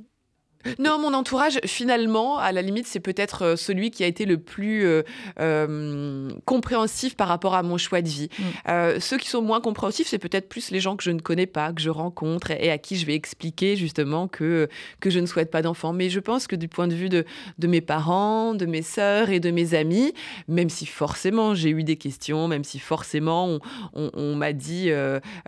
Non, 0.78 1.00
mon 1.00 1.14
entourage, 1.14 1.60
finalement, 1.66 2.38
à 2.38 2.52
la 2.52 2.62
limite, 2.62 2.86
c'est 2.86 3.00
peut-être 3.00 3.44
euh, 3.44 3.56
celui 3.56 3.92
qui 3.92 4.04
a 4.04 4.08
été 4.08 4.26
le 4.26 4.38
plus 4.38 4.86
euh, 4.86 5.04
euh, 5.40 6.30
compréhensif 6.46 7.16
par 7.16 7.28
rapport 7.30 7.56
à 7.56 7.64
mon 7.64 7.78
choix 7.78 8.02
de 8.02 8.10
vie. 8.10 8.30
Mm. 8.38 8.44
Euh, 8.68 9.00
ceux 9.00 9.18
qui 9.18 9.30
sont 9.30 9.42
moins 9.42 9.62
compréhensifs, 9.62 10.08
c'est 10.08 10.20
peut-être 10.20 10.50
plus 10.50 10.72
les 10.72 10.80
gens 10.82 10.98
que 10.98 11.04
je 11.04 11.12
ne 11.12 11.20
connais 11.22 11.46
pas, 11.46 11.72
que 11.72 11.82
je 11.82 11.90
rencontre 11.90 12.52
et 12.52 12.70
à 12.72 12.78
qui 12.78 12.98
je 12.98 13.06
vais 13.06 13.16
expliquer 13.16 13.78
justement 13.78 14.28
que, 14.28 14.68
que 15.00 15.10
je 15.10 15.20
ne 15.20 15.26
souhaite 15.26 15.50
pas 15.50 15.62
d'enfant. 15.62 15.94
Mais 15.94 16.10
je 16.10 16.20
pense 16.20 16.46
que 16.46 16.58
du 16.58 16.68
point 16.68 16.88
de 16.88 16.94
vue 16.96 17.10
de, 17.10 17.24
de 17.58 17.68
mes 17.68 17.82
parents, 17.82 18.54
de 18.54 18.66
mes 18.66 18.82
sœurs 18.82 19.30
et 19.30 19.40
de 19.40 19.52
mes 19.52 19.74
amis, 19.76 20.14
même 20.50 20.70
si 20.70 20.86
forcément 20.86 21.56
j'ai 21.56 21.70
eu 21.70 21.84
des 21.84 21.96
questions, 21.96 22.48
même 22.50 22.66
si 22.66 22.80
forcément 22.80 23.48
on, 23.48 23.60
on- 23.94 24.10
on 24.14 24.36
m'a 24.36 24.52
dit, 24.54 24.92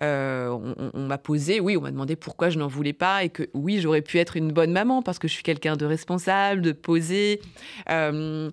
on 0.02 0.90
m'a 1.08 1.18
posé, 1.18 1.60
oui, 1.60 1.76
on 1.78 1.82
m'a 1.82 1.92
demandé 1.92 2.16
pourquoi 2.16 2.50
je 2.50 2.58
n'en 2.58 2.68
voulais 2.68 2.94
pas 2.94 3.24
et 3.24 3.30
que 3.30 3.50
oui, 3.54 3.80
j'aurais 3.82 4.02
pu 4.02 4.18
être 4.18 4.38
une 4.38 4.52
bonne 4.52 4.72
maman 4.72 5.01
parce 5.02 5.20
que 5.20 5.28
je 5.28 5.34
suis 5.34 5.44
quelqu'un 5.44 5.76
de 5.76 5.86
responsable, 5.86 6.62
de 6.62 6.72
posé. 6.72 7.42
Euh, 7.90 8.50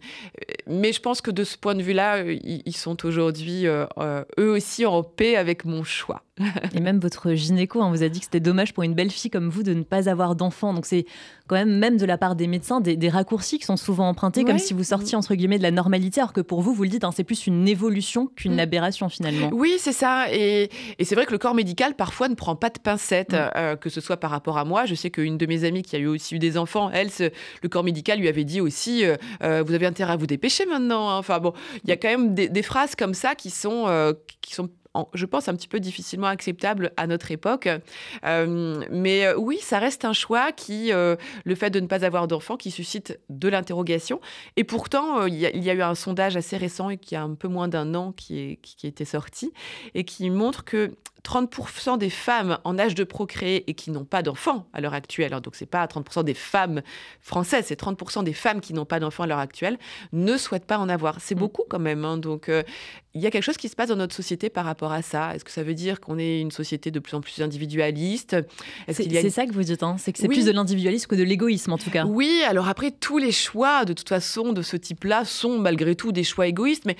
mais 0.67 0.93
je 0.93 1.00
pense 1.00 1.21
que 1.21 1.31
de 1.31 1.45
ce 1.45 1.57
point 1.57 1.75
de 1.75 1.83
vue-là, 1.83 2.19
euh, 2.19 2.38
ils, 2.43 2.76
sont 2.76 3.05
aujourd'hui 3.05 3.67
euh, 3.67 3.87
eux 4.38 4.50
aussi 4.50 4.87
en 4.87 5.02
paix 5.02 5.37
avec 5.37 5.64
mon 5.64 5.85
choix. 5.85 6.23
Et 6.75 6.80
même 6.80 6.99
votre 7.00 7.33
gynéco 7.35 7.83
hein, 7.83 7.90
vous 7.90 8.02
a 8.02 8.09
dit 8.09 8.18
que 8.21 8.25
c'était 8.25 8.40
dommage 8.40 8.73
pour 8.75 8.83
une 8.85 8.95
belle 8.95 9.11
fille 9.11 9.30
comme 9.30 9.49
vous 9.49 9.62
de 9.62 9.75
ne 9.75 9.83
pas 9.83 10.09
avoir 10.09 10.35
d'enfant. 10.37 10.73
Donc 10.75 10.87
c'est 10.87 11.04
quand 11.47 11.57
même, 11.57 11.78
même 11.78 11.97
de 11.97 12.04
la 12.07 12.18
part 12.18 12.37
des 12.37 12.47
médecins, 12.47 12.80
des, 12.80 12.97
des 12.97 13.09
raccourcis 13.09 13.59
qui 13.59 13.64
sont 13.64 13.76
souvent 13.78 14.09
empruntés, 14.09 14.45
comme 14.45 14.59
si 14.59 14.75
vous 14.75 14.85
sortiez 14.85 15.16
entre 15.16 15.35
guillemets 15.35 15.57
de 15.59 15.62
la 15.62 15.71
normalité, 15.71 16.21
alors 16.21 16.33
que 16.35 16.40
pour 16.42 16.61
vous, 16.61 16.75
vous 16.75 16.83
le 16.83 16.90
dites, 16.90 17.04
hein, 17.04 17.11
c'est 17.14 17.25
plus 17.25 17.47
une 17.47 17.66
évolution 17.66 18.26
qu'une 18.26 18.57
Mm. 18.57 18.61
aberration 18.61 19.09
finalement. 19.09 19.50
Oui, 19.52 19.76
c'est 19.78 19.92
ça. 19.92 20.26
Et, 20.33 20.68
et 20.99 21.04
c'est 21.04 21.14
vrai 21.14 21.25
que 21.26 21.33
le 21.33 21.38
corps 21.38 21.54
médical, 21.54 21.95
parfois, 21.95 22.28
ne 22.28 22.35
prend 22.35 22.54
pas 22.57 22.68
de 22.71 22.78
pincettes, 22.78 23.33
Mm. 23.33 23.50
euh, 23.57 23.76
que 23.76 23.88
ce 23.88 24.00
soit 24.00 24.18
par 24.18 24.30
rapport 24.30 24.59
à 24.59 24.64
moi. 24.64 24.85
Je 24.85 24.95
sais 24.95 25.11
qu'une 25.11 25.38
de 25.38 25.47
mes 25.47 25.64
amies 25.64 25.83
qui 25.83 25.97
a 25.97 25.99
eu 25.99 26.07
aussi 26.07 26.35
eu 26.35 26.38
des 26.38 26.59
enfants, 26.59 26.90
elle, 26.92 27.11
ce- 27.11 27.30
le 27.62 27.68
corps 27.68 27.85
médical 27.85 28.18
lui 28.18 28.28
avait 28.28 28.45
dit 28.45 28.61
aussi 28.61 29.04
euh, 29.07 29.16
euh, 29.42 29.62
Vous 29.66 29.73
avez 29.75 29.87
intérêt 29.87 30.12
à 30.12 30.16
vous 30.16 30.26
dépêcher 30.26 30.66
maintenant. 30.66 31.09
hein. 31.09 31.18
Enfin 31.18 31.38
bon, 31.40 31.52
il 31.85 31.88
y 31.88 31.92
a 31.92 31.97
quand 31.97 32.09
même 32.09 32.35
des, 32.35 32.49
des 32.49 32.62
phrases 32.62 32.95
comme 32.95 33.14
ça 33.14 33.35
qui 33.35 33.50
sont, 33.50 33.87
qui 34.42 34.54
sont 34.54 34.68
je 35.14 35.26
pense, 35.26 35.49
un 35.49 35.55
petit 35.55 35.69
peu 35.69 35.81
difficilement 35.81 36.26
acceptables 36.26 36.93
à 36.97 37.07
notre 37.07 37.31
époque. 37.31 37.69
Euh, 38.25 38.85
mais 38.90 39.26
euh, 39.26 39.37
oui, 39.37 39.59
ça 39.61 39.78
reste 39.78 40.05
un 40.05 40.12
choix 40.12 40.52
qui, 40.52 40.93
euh, 40.93 41.17
le 41.45 41.55
fait 41.55 41.71
de 41.71 41.81
ne 41.81 41.87
pas 41.87 42.05
avoir 42.05 42.28
d'enfant, 42.28 42.57
qui 42.57 42.71
suscite 42.71 43.19
de 43.28 43.49
l'interrogation. 43.49 44.21
Et 44.57 44.64
pourtant, 44.64 45.26
il 45.26 45.35
y, 45.35 45.47
a- 45.47 45.75
eu 45.75 45.83
un 45.83 45.95
sondage 45.95 46.37
assez 46.37 46.57
récent, 46.57 46.97
qui 46.97 47.14
a 47.17 47.23
un 47.23 47.35
peu 47.35 47.49
moins 47.49 47.69
d'un 47.69 47.95
an, 47.95 48.12
qui, 48.12 48.59
qui, 48.62 48.87
été 48.87 49.05
sorti, 49.05 49.52
et 49.95 50.05
qui 50.05 50.31
montre 50.31 50.64
que 50.64 50.93
30% 51.28 51.99
des 51.99 52.08
femmes 52.08 52.58
en 52.64 52.78
âge 52.78 52.94
de 52.94 53.04
procréer 53.04 53.68
et 53.68 53.75
qui 53.75 53.90
n'ont 53.90 54.06
pas 54.06 54.23
d'enfants 54.23 54.66
à 54.73 54.80
l'heure 54.80 54.94
actuelle, 54.94 55.35
hein, 55.35 55.40
donc 55.42 55.56
c'est 55.56 55.66
pas 55.66 55.85
30% 55.87 56.25
des 56.25 56.32
femmes 56.32 56.80
françaises, 57.20 57.66
c'est 57.68 57.78
30% 57.78 58.23
des 58.25 58.32
femmes 58.32 58.61
qui 58.62 58.73
n'ont 58.73 58.87
pas 58.87 58.99
d'enfants 58.99 59.25
à 59.25 59.26
l'heure 59.26 59.38
actuelle, 59.38 59.78
ne 60.12 60.38
souhaitent 60.38 60.64
pas 60.64 60.78
en 60.78 60.88
avoir. 60.88 61.20
C'est 61.20 61.35
Mm. 61.35 61.38
beaucoup 61.38 61.64
quand 61.68 61.78
même. 61.78 62.04
hein. 62.06 62.16
donc 62.16 62.49
euh, 62.49 62.62
il 63.14 63.20
y 63.20 63.26
a 63.26 63.30
quelque 63.30 63.42
chose 63.42 63.56
qui 63.56 63.68
se 63.68 63.75
passe 63.76 63.88
dans 63.88 63.97
notre 63.97 64.14
société 64.14 64.49
par 64.49 64.64
rapport 64.64 64.92
à 64.92 65.02
ça. 65.02 65.35
Est-ce 65.35 65.44
que 65.44 65.50
ça 65.50 65.62
veut 65.62 65.75
dire 65.75 66.00
qu'on 66.00 66.18
est 66.18 66.40
une 66.40 66.50
société 66.52 66.90
de 66.90 66.99
plus 67.00 67.14
en 67.14 67.20
plus 67.20 67.40
individualiste? 67.42 68.37
C'est 68.90 69.04
une- 69.04 69.30
ça 69.30 69.47
que 69.47 69.52
vous 69.52 69.62
dites, 69.64 69.82
hein, 69.82 69.97
c'est 69.99 70.12
que 70.12 70.18
c'est 70.18 70.28
Oui. 70.28 70.37
plus 70.37 70.47
de 70.47 70.52
l'individualisme 70.52 71.06
que 71.08 71.14
de 71.16 71.25
l'égoïsme 71.25 71.73
en 71.73 71.78
tout 71.78 71.90
cas. 71.90 72.04
Oui, 72.06 72.42
alors 72.47 72.68
après, 72.68 72.90
tous 72.92 73.18
les 73.18 73.32
choix, 73.32 73.85
de 73.85 73.92
toute 73.92 74.08
façon, 74.08 74.52
de 74.52 74.62
ce 74.62 74.76
type-là, 74.76 75.25
sont 75.25 75.58
malgré 75.58 75.94
tout 75.97 76.12
des 76.12 76.25
choix 76.25 76.47
égoïstes, 76.47 76.85
mais 76.87 76.97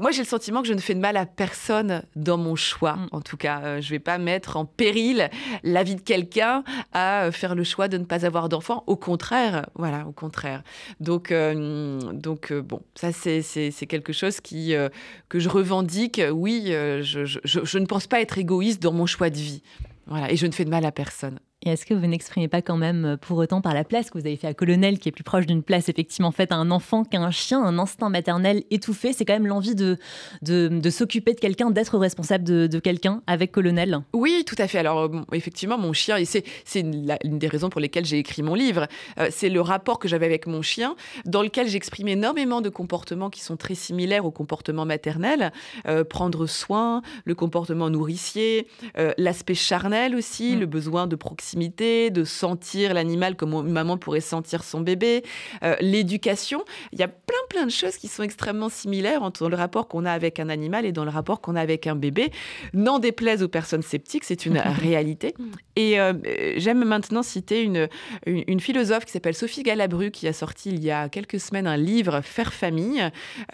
moi, 0.00 0.10
j'ai 0.10 0.22
le 0.22 0.26
sentiment 0.28 0.62
que 0.62 0.68
je 0.68 0.72
ne 0.74 0.80
fais 0.80 0.94
de 0.94 1.00
mal 1.00 1.16
à 1.16 1.26
personne 1.26 2.02
dans 2.16 2.36
mon 2.38 2.56
choix. 2.56 2.94
Mm. 2.96 3.08
En 3.12 3.20
tout 3.20 3.36
cas, 3.36 3.60
Euh, 3.62 3.80
je 3.80 3.86
ne 3.86 3.90
vais 3.92 3.98
pas 3.98 4.18
mettre 4.18 4.56
en 4.56 4.64
péril 4.64 5.30
la 5.62 5.82
vie 5.82 5.94
de 5.94 6.00
quelqu'un 6.00 6.64
à 6.92 7.24
euh, 7.24 7.32
faire 7.32 7.54
le 7.54 7.64
choix 7.64 7.88
de 7.88 7.96
ne 7.98 8.04
pas 8.04 8.26
avoir 8.26 8.48
d'enfant. 8.48 8.84
Au 8.86 8.96
contraire, 8.96 9.66
voilà, 9.74 10.06
au 10.06 10.12
contraire. 10.12 10.62
Donc, 11.00 11.30
euh, 11.32 11.98
donc 12.12 12.50
euh, 12.52 12.62
bon, 12.62 12.80
ça, 12.94 13.12
c'est 13.12 13.42
quelque 13.88 14.12
chose 14.12 14.40
qui, 14.40 14.74
que 15.28 15.38
je 15.38 15.48
revendique. 15.48 16.20
Oui, 16.32 16.64
je, 16.66 17.02
je- 17.24 17.38
je- 17.44 17.64
je 17.64 17.78
ne 17.78 17.86
pense 17.86 18.06
pas 18.06 18.20
être 18.20 18.38
égoïste 18.38 18.82
dans 18.82 18.92
mon 18.92 19.06
choix 19.06 19.30
de 19.30 19.36
vie. 19.36 19.62
Voilà, 20.06 20.30
et 20.30 20.36
je 20.36 20.46
ne 20.46 20.52
fais 20.52 20.64
de 20.64 20.70
mal 20.70 20.84
à 20.84 20.92
personne. 20.92 21.38
Et 21.66 21.70
est-ce 21.70 21.84
que 21.84 21.94
vous 21.94 22.06
n'exprimez 22.06 22.46
pas 22.46 22.62
quand 22.62 22.76
même 22.76 23.04
euh, 23.04 23.16
pour 23.16 23.38
autant 23.38 23.60
par 23.60 23.74
la 23.74 23.82
place 23.82 24.08
que 24.08 24.18
vous 24.18 24.24
avez 24.24 24.36
fait 24.36 24.46
à 24.46 24.54
Colonel, 24.54 25.00
qui 25.00 25.08
est 25.08 25.12
plus 25.12 25.24
proche 25.24 25.46
d'une 25.46 25.64
place 25.64 25.88
effectivement 25.88 26.30
faite 26.30 26.52
à 26.52 26.54
un 26.54 26.70
enfant 26.70 27.02
qu'à 27.04 27.18
un 27.18 27.32
chien, 27.32 27.60
un 27.60 27.80
instinct 27.80 28.08
maternel 28.08 28.62
étouffé? 28.70 29.12
C'est 29.12 29.24
quand 29.24 29.32
même 29.32 29.48
l'envie 29.48 29.74
de, 29.74 29.98
de, 30.42 30.68
de 30.68 30.90
s'occuper 30.90 31.34
de 31.34 31.40
quelqu'un, 31.40 31.72
d'être 31.72 31.98
responsable 31.98 32.44
de, 32.44 32.68
de 32.68 32.78
quelqu'un 32.78 33.20
avec 33.26 33.50
Colonel 33.50 33.98
Oui, 34.12 34.44
tout 34.46 34.54
à 34.58 34.68
fait. 34.68 34.78
Alors, 34.78 35.00
euh, 35.00 35.08
bon, 35.08 35.24
effectivement, 35.32 35.76
mon 35.76 35.92
chien, 35.92 36.16
et 36.18 36.24
c'est 36.24 36.44
c'est 36.64 36.80
une, 36.80 37.08
des 37.24 37.48
raisons 37.48 37.68
pour 37.68 37.80
lesquelles 37.80 38.04
j'ai 38.06 38.18
écrit 38.20 38.44
mon 38.44 38.54
livre, 38.54 38.86
euh, 39.18 39.26
c'est 39.32 39.48
le 39.48 39.60
rapport 39.60 39.98
que 39.98 40.06
j'avais 40.06 40.26
avec 40.26 40.46
mon 40.46 40.62
chien, 40.62 40.94
dans 41.24 41.42
lequel 41.42 41.66
j'exprime 41.66 42.06
énormément 42.06 42.60
de 42.60 42.68
comportements 42.68 43.28
qui 43.28 43.40
sont 43.40 43.56
très 43.56 43.74
similaires 43.74 44.24
au 44.24 44.30
comportement 44.30 44.86
maternel. 44.86 45.50
Euh, 45.88 46.04
prendre 46.04 46.46
soin, 46.46 47.02
le 47.24 47.34
comportement 47.34 47.90
nourricier, 47.90 48.68
euh, 48.98 49.12
l'aspect 49.18 49.54
charnel 49.54 50.14
aussi, 50.14 50.54
Mm. 50.54 50.60
le 50.60 50.66
besoin 50.66 51.06
de 51.08 51.16
proximité, 51.16 51.55
de 51.56 52.24
sentir 52.24 52.92
l'animal 52.92 53.34
comme 53.34 53.54
une 53.54 53.72
maman 53.72 53.96
pourrait 53.96 54.20
sentir 54.20 54.62
son 54.62 54.80
bébé, 54.80 55.22
euh, 55.62 55.74
l'éducation. 55.80 56.64
Il 56.92 56.98
y 56.98 57.02
a 57.02 57.08
plein, 57.08 57.36
plein 57.48 57.64
de 57.64 57.70
choses 57.70 57.96
qui 57.96 58.08
sont 58.08 58.22
extrêmement 58.22 58.68
similaires 58.68 59.22
entre 59.22 59.48
le 59.48 59.56
rapport 59.56 59.88
qu'on 59.88 60.04
a 60.04 60.12
avec 60.12 60.38
un 60.38 60.50
animal 60.50 60.84
et 60.84 60.92
dans 60.92 61.04
le 61.04 61.10
rapport 61.10 61.40
qu'on 61.40 61.56
a 61.56 61.60
avec 61.60 61.86
un 61.86 61.96
bébé. 61.96 62.30
N'en 62.74 62.98
déplaise 62.98 63.42
aux 63.42 63.48
personnes 63.48 63.82
sceptiques, 63.82 64.24
c'est 64.24 64.44
une 64.44 64.58
réalité. 64.80 65.34
Et 65.76 65.98
euh, 65.98 66.12
j'aime 66.56 66.84
maintenant 66.84 67.22
citer 67.22 67.62
une, 67.62 67.88
une, 68.26 68.44
une 68.46 68.60
philosophe 68.60 69.06
qui 69.06 69.12
s'appelle 69.12 69.34
Sophie 69.34 69.62
Galabru, 69.62 70.10
qui 70.10 70.28
a 70.28 70.34
sorti 70.34 70.70
il 70.70 70.84
y 70.84 70.90
a 70.90 71.08
quelques 71.08 71.40
semaines 71.40 71.66
un 71.66 71.76
livre, 71.78 72.20
Faire 72.20 72.52
famille, 72.52 73.02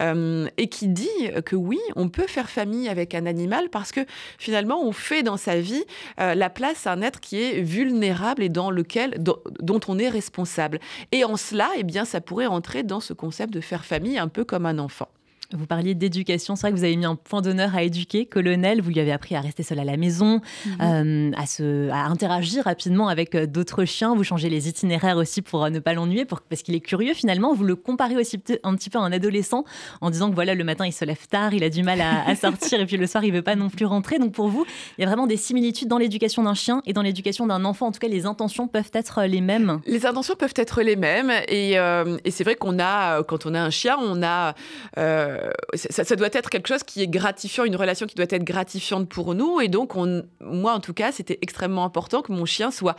euh, 0.01 0.47
et 0.57 0.67
qui 0.67 0.89
dit 0.89 1.07
que 1.45 1.55
oui, 1.55 1.79
on 1.95 2.09
peut 2.09 2.27
faire 2.27 2.49
famille 2.49 2.89
avec 2.89 3.15
un 3.15 3.25
animal 3.25 3.69
parce 3.69 3.91
que 3.93 4.01
finalement, 4.37 4.85
on 4.85 4.91
fait 4.91 5.23
dans 5.23 5.37
sa 5.37 5.59
vie 5.59 5.83
la 6.17 6.49
place 6.49 6.85
à 6.87 6.91
un 6.91 7.01
être 7.01 7.19
qui 7.19 7.41
est 7.41 7.61
vulnérable 7.83 8.43
et 8.43 8.49
dans 8.49 8.71
lequel, 8.71 9.15
dont, 9.19 9.79
on 9.87 9.99
est 9.99 10.09
responsable. 10.09 10.79
Et 11.11 11.23
en 11.23 11.37
cela, 11.37 11.69
eh 11.77 11.83
bien, 11.83 12.05
ça 12.05 12.21
pourrait 12.21 12.45
entrer 12.45 12.83
dans 12.83 12.99
ce 12.99 13.13
concept 13.13 13.53
de 13.53 13.61
faire 13.61 13.85
famille 13.85 14.17
un 14.17 14.27
peu 14.27 14.43
comme 14.43 14.65
un 14.65 14.79
enfant. 14.79 15.09
Vous 15.53 15.67
parliez 15.67 15.93
d'éducation, 15.93 16.55
c'est 16.55 16.61
vrai 16.61 16.71
que 16.71 16.77
vous 16.77 16.83
avez 16.83 16.95
mis 16.95 17.05
un 17.05 17.15
point 17.15 17.41
d'honneur 17.41 17.75
à 17.75 17.83
éduquer. 17.83 18.25
Colonel, 18.25 18.81
vous 18.81 18.89
lui 18.89 18.99
avez 18.99 19.11
appris 19.11 19.35
à 19.35 19.41
rester 19.41 19.61
seul 19.61 19.79
à 19.79 19.83
la 19.83 19.97
maison, 19.97 20.41
euh, 20.81 21.31
à, 21.37 21.45
se, 21.45 21.89
à 21.89 22.05
interagir 22.05 22.63
rapidement 22.63 23.07
avec 23.07 23.35
euh, 23.35 23.45
d'autres 23.45 23.85
chiens, 23.85 24.15
vous 24.15 24.23
changez 24.23 24.49
les 24.49 24.67
itinéraires 24.67 25.17
aussi 25.17 25.41
pour 25.41 25.63
euh, 25.63 25.69
ne 25.69 25.79
pas 25.79 25.93
l'ennuyer, 25.93 26.25
parce 26.25 26.63
qu'il 26.63 26.73
est 26.75 26.79
curieux 26.79 27.13
finalement, 27.13 27.53
vous 27.53 27.63
le 27.63 27.75
comparez 27.75 28.17
aussi 28.17 28.41
un 28.63 28.75
petit 28.75 28.89
peu 28.89 28.97
à 28.97 29.01
un 29.01 29.11
adolescent 29.11 29.63
en 30.01 30.09
disant 30.09 30.29
que 30.29 30.35
voilà, 30.35 30.55
le 30.55 30.63
matin 30.63 30.85
il 30.85 30.91
se 30.91 31.05
lève 31.05 31.27
tard, 31.29 31.53
il 31.53 31.63
a 31.63 31.69
du 31.69 31.83
mal 31.83 32.01
à, 32.01 32.27
à 32.27 32.35
sortir 32.35 32.79
et 32.79 32.85
puis 32.85 32.97
le 32.97 33.05
soir 33.05 33.23
il 33.23 33.31
veut 33.31 33.41
pas 33.41 33.55
non 33.55 33.69
plus 33.69 33.85
rentrer. 33.85 34.17
Donc 34.17 34.33
pour 34.33 34.47
vous, 34.47 34.65
il 34.97 35.01
y 35.01 35.03
a 35.03 35.07
vraiment 35.07 35.27
des 35.27 35.37
similitudes 35.37 35.87
dans 35.87 35.99
l'éducation 35.99 36.43
d'un 36.43 36.55
chien 36.55 36.81
et 36.85 36.93
dans 36.93 37.03
l'éducation 37.03 37.45
d'un 37.45 37.63
enfant, 37.63 37.87
en 37.87 37.91
tout 37.91 37.99
cas 37.99 38.07
les 38.07 38.25
intentions 38.25 38.67
peuvent 38.67 38.91
être 38.93 39.23
les 39.23 39.41
mêmes. 39.41 39.81
Les 39.85 40.05
intentions 40.05 40.35
peuvent 40.35 40.53
être 40.55 40.81
les 40.81 40.95
mêmes. 40.95 41.31
Et, 41.47 41.77
euh, 41.77 42.17
et 42.25 42.31
c'est 42.31 42.43
vrai 42.43 42.55
qu'on 42.55 42.79
a, 42.79 43.23
quand 43.23 43.45
on 43.45 43.53
a 43.53 43.61
un 43.61 43.69
chien, 43.69 43.97
on 44.01 44.23
a, 44.23 44.55
euh, 44.97 45.42
ça, 45.73 46.03
ça 46.03 46.15
doit 46.15 46.29
être 46.31 46.49
quelque 46.49 46.67
chose 46.67 46.83
qui 46.83 47.01
est 47.01 47.07
gratifiant, 47.07 47.63
une 47.63 47.75
relation 47.75 48.05
qui 48.05 48.15
doit 48.15 48.27
être 48.29 48.43
gratifiante 48.43 49.09
pour 49.09 49.35
nous. 49.35 49.61
Et 49.61 49.67
donc 49.67 49.95
on, 49.95 50.23
moi 50.39 50.73
en 50.73 50.79
tout 50.79 50.93
cas, 50.93 51.11
c'était 51.11 51.39
extrêmement 51.41 51.85
important 51.85 52.21
que 52.21 52.31
mon 52.31 52.45
chien 52.45 52.71
soit 52.71 52.95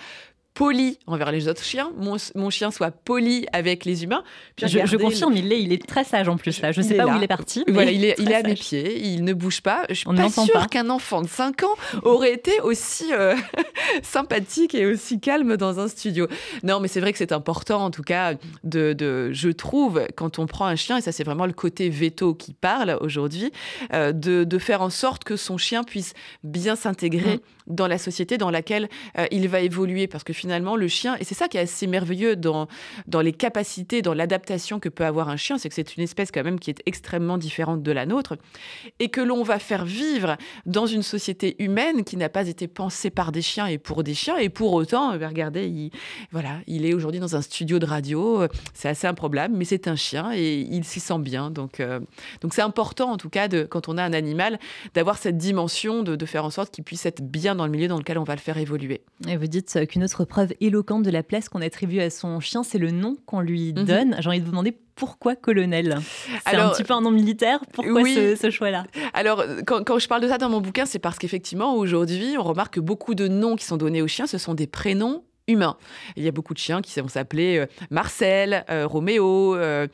poli 0.54 0.98
envers 1.06 1.32
les 1.32 1.48
autres 1.48 1.62
chiens, 1.64 1.90
mon, 1.96 2.16
mon 2.36 2.48
chien 2.48 2.70
soit 2.70 2.92
poli 2.92 3.46
avec 3.52 3.84
les 3.84 4.04
humains. 4.04 4.22
Puis 4.56 4.68
Je, 4.68 4.96
confirme, 4.96 5.34
il 5.34 5.52
est, 5.52 5.60
il 5.60 5.72
est 5.72 5.84
très 5.84 6.04
sage 6.04 6.28
en 6.28 6.36
plus 6.36 6.60
là. 6.62 6.70
Je 6.70 6.80
Il 6.80 6.84
sais 6.84 6.94
pas 6.94 7.04
là. 7.04 7.14
où 7.14 7.16
il 7.18 7.24
est 7.24 7.28
parti. 7.28 7.64
mais 7.66 7.72
Voilà, 7.72 7.90
il 7.90 8.04
est, 8.04 8.14
il 8.18 8.30
est 8.30 8.36
à 8.36 8.42
mes 8.42 8.54
pieds, 8.54 9.04
il 9.04 9.24
ne 9.24 9.32
bouge 9.32 9.60
pas. 9.60 9.84
Je 9.88 9.94
suis 9.94 10.08
On 10.08 10.12
ne 10.12 10.18
pas 10.22 10.28
sûre 10.30 10.68
qu'un 10.68 10.90
enfant 10.90 11.22
de 11.22 11.28
5 11.28 11.64
ans 11.64 11.74
aurait 12.02 12.32
été 12.32 12.60
aussi 12.60 13.12
euh, 13.12 13.34
sympathique 14.02 14.74
et 14.74 14.86
aussi 14.86 15.20
calme 15.20 15.56
dans 15.56 15.80
un 15.80 15.88
studio. 15.88 16.28
Non, 16.62 16.80
mais 16.80 16.88
c'est 16.88 17.00
vrai 17.00 17.12
que 17.12 17.18
c'est 17.18 17.32
important, 17.32 17.84
en 17.84 17.90
tout 17.90 18.02
cas, 18.02 18.34
de, 18.62 18.92
de, 18.92 19.32
je 19.32 19.48
trouve, 19.50 20.02
quand 20.16 20.38
on 20.38 20.46
prend 20.46 20.66
un 20.66 20.76
chien, 20.76 20.98
et 20.98 21.00
ça 21.00 21.12
c'est 21.12 21.24
vraiment 21.24 21.46
le 21.46 21.52
côté 21.52 21.88
veto 21.88 22.34
qui 22.34 22.52
parle 22.54 22.96
aujourd'hui, 23.00 23.50
euh, 23.92 24.12
de, 24.12 24.44
de 24.44 24.58
faire 24.58 24.82
en 24.82 24.90
sorte 24.90 25.24
que 25.24 25.36
son 25.36 25.58
chien 25.58 25.82
puisse 25.82 26.14
bien 26.44 26.76
s'intégrer 26.76 27.40
dans 27.66 27.86
la 27.86 27.98
société 27.98 28.38
dans 28.38 28.50
laquelle 28.50 28.88
il 29.30 29.48
va 29.48 29.60
évoluer. 29.60 30.06
Parce 30.06 30.24
que 30.24 30.32
finalement, 30.32 30.76
le 30.76 30.88
chien, 30.88 31.16
et 31.18 31.24
c'est 31.24 31.34
ça 31.34 31.48
qui 31.48 31.56
est 31.56 31.60
assez 31.60 31.86
merveilleux 31.86 32.36
dans, 32.36 32.68
dans 33.06 33.20
les 33.20 33.32
capacités, 33.32 34.02
dans 34.02 34.14
l'adaptation 34.14 34.80
que 34.80 34.88
peut 34.88 35.04
avoir 35.04 35.28
un 35.28 35.36
chien, 35.36 35.58
c'est 35.58 35.68
que 35.68 35.74
c'est 35.74 35.96
une 35.96 36.02
espèce 36.02 36.30
quand 36.30 36.44
même 36.44 36.60
qui 36.60 36.70
est 36.70 36.82
extrêmement 36.86 37.38
différente 37.38 37.82
de 37.82 37.92
la 37.92 38.06
nôtre, 38.06 38.36
et 38.98 39.08
que 39.08 39.20
l'on 39.20 39.42
va 39.42 39.58
faire 39.58 39.84
vivre 39.84 40.36
dans 40.66 40.86
une 40.86 41.02
société 41.02 41.56
humaine 41.62 42.04
qui 42.04 42.16
n'a 42.16 42.28
pas 42.28 42.48
été 42.48 42.68
pensée 42.68 43.10
par 43.10 43.32
des 43.32 43.42
chiens 43.42 43.66
et 43.66 43.78
pour 43.78 44.02
des 44.02 44.14
chiens, 44.14 44.36
et 44.36 44.48
pour 44.48 44.72
autant, 44.72 45.12
regardez, 45.12 45.66
il, 45.66 45.90
voilà, 46.30 46.58
il 46.66 46.86
est 46.86 46.94
aujourd'hui 46.94 47.20
dans 47.20 47.36
un 47.36 47.42
studio 47.42 47.78
de 47.78 47.86
radio, 47.86 48.46
c'est 48.72 48.88
assez 48.88 49.06
improbable, 49.06 49.54
mais 49.56 49.64
c'est 49.64 49.88
un 49.88 49.96
chien 49.96 50.32
et 50.34 50.60
il 50.60 50.84
s'y 50.84 51.00
sent 51.00 51.18
bien. 51.18 51.50
Donc, 51.50 51.82
donc 52.40 52.54
c'est 52.54 52.62
important 52.62 53.12
en 53.12 53.16
tout 53.16 53.30
cas, 53.30 53.48
quand 53.68 53.88
on 53.88 53.98
a 53.98 54.02
un 54.02 54.12
animal, 54.12 54.58
d'avoir 54.94 55.18
cette 55.18 55.36
dimension 55.36 56.02
de 56.02 56.26
faire 56.26 56.44
en 56.44 56.50
sorte 56.50 56.70
qu'il 56.72 56.84
puisse 56.84 57.06
être 57.06 57.22
bien 57.22 57.53
dans 57.54 57.66
le 57.66 57.72
milieu 57.72 57.88
dans 57.88 57.98
lequel 57.98 58.18
on 58.18 58.24
va 58.24 58.34
le 58.34 58.40
faire 58.40 58.58
évoluer. 58.58 59.02
Et 59.28 59.36
vous 59.36 59.46
dites 59.46 59.86
qu'une 59.86 60.04
autre 60.04 60.24
preuve 60.24 60.52
éloquente 60.60 61.02
de 61.02 61.10
la 61.10 61.22
place 61.22 61.48
qu'on 61.48 61.60
attribue 61.60 62.00
à 62.00 62.10
son 62.10 62.40
chien, 62.40 62.62
c'est 62.62 62.78
le 62.78 62.90
nom 62.90 63.16
qu'on 63.26 63.40
lui 63.40 63.72
mhm. 63.72 63.84
donne. 63.84 64.16
J'ai 64.20 64.28
envie 64.28 64.40
de 64.40 64.44
vous 64.44 64.50
demander 64.50 64.76
pourquoi 64.94 65.34
colonel? 65.34 65.98
C'est 66.46 66.56
un 66.56 66.70
petit 66.70 66.84
peu 66.84 66.94
un 66.94 67.00
nom 67.00 67.10
militaire. 67.10 67.60
Pourquoi 67.72 68.04
ce, 68.04 68.50
choix-là? 68.50 68.84
Alors, 69.12 69.44
quand, 69.66 69.82
quand, 69.84 69.98
je 69.98 70.06
parle 70.06 70.22
de 70.22 70.28
ça 70.28 70.38
dans 70.38 70.48
mon 70.50 70.60
bouquin, 70.60 70.86
c'est 70.86 71.00
parce 71.00 71.18
qu'effectivement, 71.18 71.74
aujourd'hui, 71.74 72.36
on 72.38 72.44
remarque 72.44 72.74
que 72.74 72.80
beaucoup 72.80 73.14
de 73.14 73.26
noms 73.26 73.56
qui 73.56 73.64
sont 73.64 73.76
donnés 73.76 74.02
aux 74.02 74.08
chiens, 74.08 74.26
ce 74.26 74.38
sont 74.38 74.54
des 74.54 74.66
prénoms 74.66 75.24
humain. 75.46 75.76
Il 76.16 76.24
y 76.24 76.28
a 76.28 76.32
beaucoup 76.32 76.54
de 76.54 76.58
chiens 76.58 76.80
qui 76.80 76.98
vont 76.98 77.08
s'appeler 77.08 77.58
euh, 77.58 77.66
Marcel, 77.90 78.64
euh, 78.70 78.86
Roméo, 78.86 79.54
euh, 79.56 79.86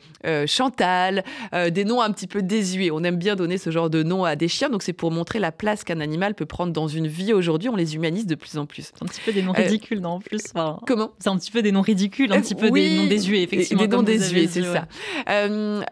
Chantal, 0.47 1.23
des 1.69 1.83
noms 1.83 2.01
un 2.01 2.11
petit 2.11 2.27
peu 2.27 2.41
désuets. 2.41 2.91
On 2.91 3.03
aime 3.03 3.17
bien 3.17 3.35
donner 3.35 3.57
ce 3.57 3.69
genre 3.69 3.89
de 3.89 4.03
noms 4.03 4.23
à 4.23 4.35
des 4.35 4.47
chiens, 4.47 4.69
donc 4.69 4.83
c'est 4.83 4.93
pour 4.93 5.11
montrer 5.11 5.39
la 5.39 5.51
place 5.51 5.83
qu'un 5.83 5.99
animal 5.99 6.35
peut 6.35 6.45
prendre 6.45 6.71
dans 6.71 6.87
une 6.87 7.07
vie 7.07 7.33
aujourd'hui. 7.33 7.69
On 7.69 7.75
les 7.75 7.95
humanise 7.95 8.25
de 8.25 8.35
plus 8.35 8.57
en 8.57 8.65
plus. 8.65 8.91
C'est 8.93 9.03
un 9.03 9.07
petit 9.07 9.21
peu 9.21 9.33
des 9.33 9.41
noms 9.41 9.51
ridicules, 9.51 9.99
non 9.99 10.11
En 10.11 10.19
plus. 10.19 10.41
Comment? 10.87 11.11
C'est 11.19 11.29
un 11.29 11.37
petit 11.37 11.51
peu 11.51 11.61
des 11.61 11.71
noms 11.71 11.81
ridicules, 11.81 12.31
un 12.31 12.41
petit 12.41 12.55
peu 12.55 12.71
des 12.71 12.97
noms 12.97 13.07
désuets, 13.07 13.43
effectivement. 13.43 13.81
Des 13.81 13.87
noms 13.87 14.03
désuets, 14.03 14.47
c'est 14.47 14.63
ça. 14.63 14.87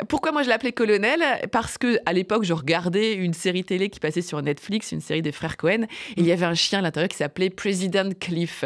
pourquoi 0.08 0.32
moi 0.32 0.44
je 0.44 0.50
l'appelais 0.50 0.72
colonel? 0.72 1.22
Parce 1.52 1.78
que 1.78 2.00
à 2.06 2.14
l'époque, 2.14 2.44
je 2.44 2.54
regardais 2.54 3.14
une 3.14 3.34
série 3.34 3.64
télé 3.64 3.90
qui 3.90 4.00
passait 4.00 4.22
sur 4.22 4.42
Netflix, 4.42 4.92
une 4.92 5.02
série 5.02 5.22
des 5.22 5.32
frères 5.32 5.58
Cohen, 5.58 5.84
et 6.16 6.22
il 6.22 6.26
y 6.26 6.32
avait 6.32 6.46
un 6.46 6.54
chien 6.54 6.80
à 6.80 6.82
l'intérieur 6.82 7.10
qui 7.10 7.18
s'appelait 7.18 7.50
President 7.50 8.10
Cliff. 8.20 8.64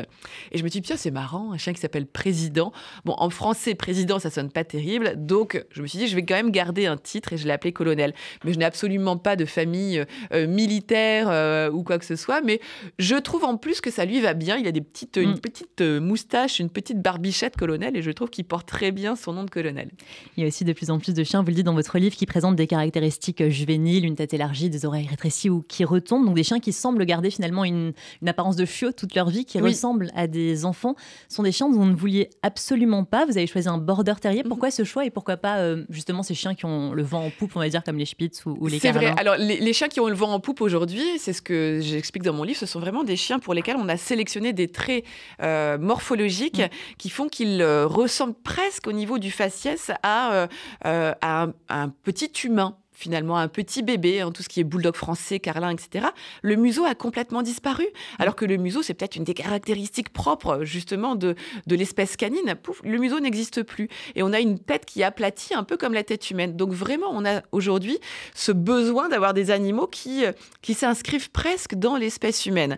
Et 0.52 0.58
je 0.58 0.64
me 0.64 0.70
suis 0.70 0.83
c'est 0.86 1.12
marrant, 1.12 1.52
un 1.54 1.58
chien 1.58 1.74
qui 1.74 1.80
s'appelle 1.80 2.06
Président. 2.06 2.72
Bon, 3.06 3.16
en 3.18 3.30
français, 3.30 3.76
Président, 3.76 4.20
ça 4.20 4.30
sonne 4.30 4.52
pas 4.52 4.64
terrible. 4.64 5.14
Donc, 5.16 5.64
je 5.72 5.82
me 5.82 5.88
suis 5.88 6.00
dit, 6.00 6.08
je 6.08 6.16
vais 6.16 6.26
quand 6.26 6.36
même 6.36 6.52
garder 6.52 6.86
un 6.86 6.98
titre 6.98 7.34
et 7.34 7.38
je 7.38 7.46
l'ai 7.46 7.52
appelé 7.52 7.74
Colonel. 7.74 8.14
Mais 8.44 8.54
je 8.54 8.60
n'ai 8.60 8.66
absolument 8.66 9.18
pas 9.18 9.36
de 9.36 9.46
famille 9.46 10.00
euh, 10.00 10.06
euh, 10.34 10.48
militaire 10.48 11.28
euh, 11.30 11.70
ou 11.70 11.84
quoi 11.84 12.00
que 12.00 12.06
ce 12.06 12.16
soit. 12.16 12.42
Mais 12.42 12.60
je 13.00 13.16
trouve 13.16 13.44
en 13.44 13.58
plus 13.58 13.82
que 13.82 13.92
ça 13.92 14.06
lui 14.06 14.22
va 14.22 14.34
bien. 14.34 14.58
Il 14.58 14.68
a 14.68 14.72
des 14.72 14.82
petites, 14.82 15.18
une 15.18 15.34
mm. 15.34 15.40
petite 15.40 15.82
moustache, 15.82 16.60
une 16.60 16.70
petite 16.70 17.02
barbichette 17.02 17.56
colonel 17.58 17.96
et 17.96 18.02
je 18.02 18.12
trouve 18.12 18.30
qu'il 18.30 18.46
porte 18.46 18.68
très 18.68 18.92
bien 18.92 19.16
son 19.16 19.34
nom 19.34 19.44
de 19.44 19.50
colonel. 19.50 19.90
Il 20.38 20.42
y 20.42 20.44
a 20.44 20.48
aussi 20.48 20.64
de 20.66 20.74
plus 20.74 20.90
en 20.90 21.00
plus 21.00 21.14
de 21.14 21.24
chiens, 21.24 21.42
vous 21.42 21.48
le 21.48 21.56
dites 21.56 21.66
dans 21.66 21.74
votre 21.74 21.98
livre, 21.98 22.16
qui 22.16 22.26
présentent 22.26 22.56
des 22.56 22.68
caractéristiques 22.68 23.48
juvéniles, 23.50 24.06
une 24.06 24.16
tête 24.16 24.34
élargie, 24.34 24.70
des 24.70 24.86
oreilles 24.86 25.08
rétrécies 25.08 25.50
ou 25.50 25.64
qui 25.68 25.86
retombent. 25.86 26.26
Donc 26.26 26.36
des 26.36 26.44
chiens 26.44 26.60
qui 26.60 26.74
semblent 26.74 27.06
garder 27.06 27.30
finalement 27.30 27.64
une, 27.64 27.94
apparence 28.26 28.56
de 28.56 28.66
chiot 28.66 28.92
toute 28.92 29.16
leur 29.16 29.30
vie, 29.30 29.46
qui 29.46 29.60
ressemblent 29.60 30.10
à 30.16 30.28
des 30.28 30.66
enfants 30.74 30.96
sont 31.30 31.44
des 31.44 31.52
chiens 31.52 31.70
dont 31.70 31.78
vous 31.78 31.86
ne 31.86 31.96
vouliez 31.96 32.32
absolument 32.42 33.04
pas. 33.04 33.26
Vous 33.26 33.38
avez 33.38 33.46
choisi 33.46 33.68
un 33.68 33.78
border 33.78 34.16
terrier. 34.20 34.42
Pourquoi 34.44 34.72
ce 34.72 34.84
choix 34.84 35.06
et 35.06 35.12
pourquoi 35.12 35.38
pas 35.38 35.60
euh, 35.60 35.86
justement 35.90 36.24
ces 36.24 36.34
chiens 36.34 36.56
qui 36.56 36.66
ont 36.66 36.94
le 36.94 37.04
vent 37.04 37.26
en 37.26 37.30
poupe, 37.30 37.56
on 37.56 37.60
va 37.60 37.70
dire, 37.70 37.84
comme 37.84 37.98
les 37.98 38.06
Spitz 38.06 38.44
ou, 38.48 38.66
les 38.66 38.80
C'est 38.80 38.92
vrai. 38.92 39.14
Alors, 39.18 39.36
les, 39.38 39.74
chiens 39.74 39.88
qui 39.88 40.00
ont 40.00 40.08
le 40.08 40.16
vent 40.16 40.32
en 40.32 40.40
poupe 40.40 40.62
aujourd'hui, 40.62 41.04
c'est 41.20 41.34
ce 41.34 41.44
que 41.44 41.80
j'explique 41.82 42.24
dans 42.24 42.34
mon 42.34 42.44
livre, 42.44 42.58
ce 42.58 42.66
sont 42.66 42.80
vraiment 42.80 43.04
des 43.04 43.16
chiens 43.16 43.38
pour 43.38 43.54
lesquels 43.54 43.78
on 43.78 43.88
a 43.88 43.98
sélectionné 43.98 44.52
des 44.52 44.68
traits 44.68 45.04
euh, 45.42 45.78
morphologiques 45.78 46.60
mm. 46.60 46.96
qui 46.98 47.10
font 47.10 47.28
qu'ils 47.28 47.62
euh, 47.62 47.86
ressemblent 47.86 48.34
presque 48.44 48.88
au 48.88 48.92
niveau 48.92 49.20
du 49.20 49.30
faciès 49.30 49.92
à, 50.02 50.48
à 50.84 51.48
un 51.70 51.90
petit 52.04 52.32
humain 52.44 52.78
finalement 53.04 53.38
un 53.38 53.50
petit 53.50 53.84
bébé, 53.84 54.22
hein, 54.22 54.32
tout 54.32 54.44
ce 54.44 54.50
qui 54.50 54.62
est 54.62 54.64
bulldog 54.64 54.96
français, 54.96 55.40
carlin, 55.40 55.72
etc., 55.72 56.08
le 56.42 56.56
museau 56.56 56.86
a 56.86 56.96
complètement 56.96 57.42
disparu. 57.42 57.86
Alors 58.18 58.36
que 58.36 58.46
le 58.46 58.56
museau, 58.56 58.82
c'est 58.82 58.94
peut-être 58.94 59.18
une 59.18 59.26
des 59.26 59.34
caractéristiques 59.34 60.10
propres 60.10 60.64
justement 60.64 61.16
de, 61.16 61.36
de 61.68 61.76
l'espèce 61.76 62.16
canine. 62.16 62.56
Le 62.84 62.98
museau 62.98 63.20
n'existe 63.20 63.64
plus. 63.64 63.90
Et 64.16 64.24
on 64.24 64.32
a 64.32 64.40
une 64.40 64.58
tête 64.58 64.86
qui 64.86 65.02
est 65.02 65.04
aplatie, 65.04 65.54
un 65.54 65.64
peu 65.64 65.76
comme 65.76 65.94
la 65.94 66.04
tête 66.04 66.32
humaine. 66.32 66.56
Donc 66.56 66.72
vraiment, 66.72 67.08
on 67.12 67.26
a 67.26 67.42
aujourd'hui 67.52 68.00
ce 68.34 68.54
besoin 68.54 69.10
d'avoir 69.10 69.34
des 69.34 69.52
animaux 69.52 69.88
qui, 69.88 70.24
qui 70.62 70.74
s'inscrivent 70.74 71.30
presque 71.32 71.76
dans 71.76 71.98
l'espèce 71.98 72.46
humaine. 72.46 72.78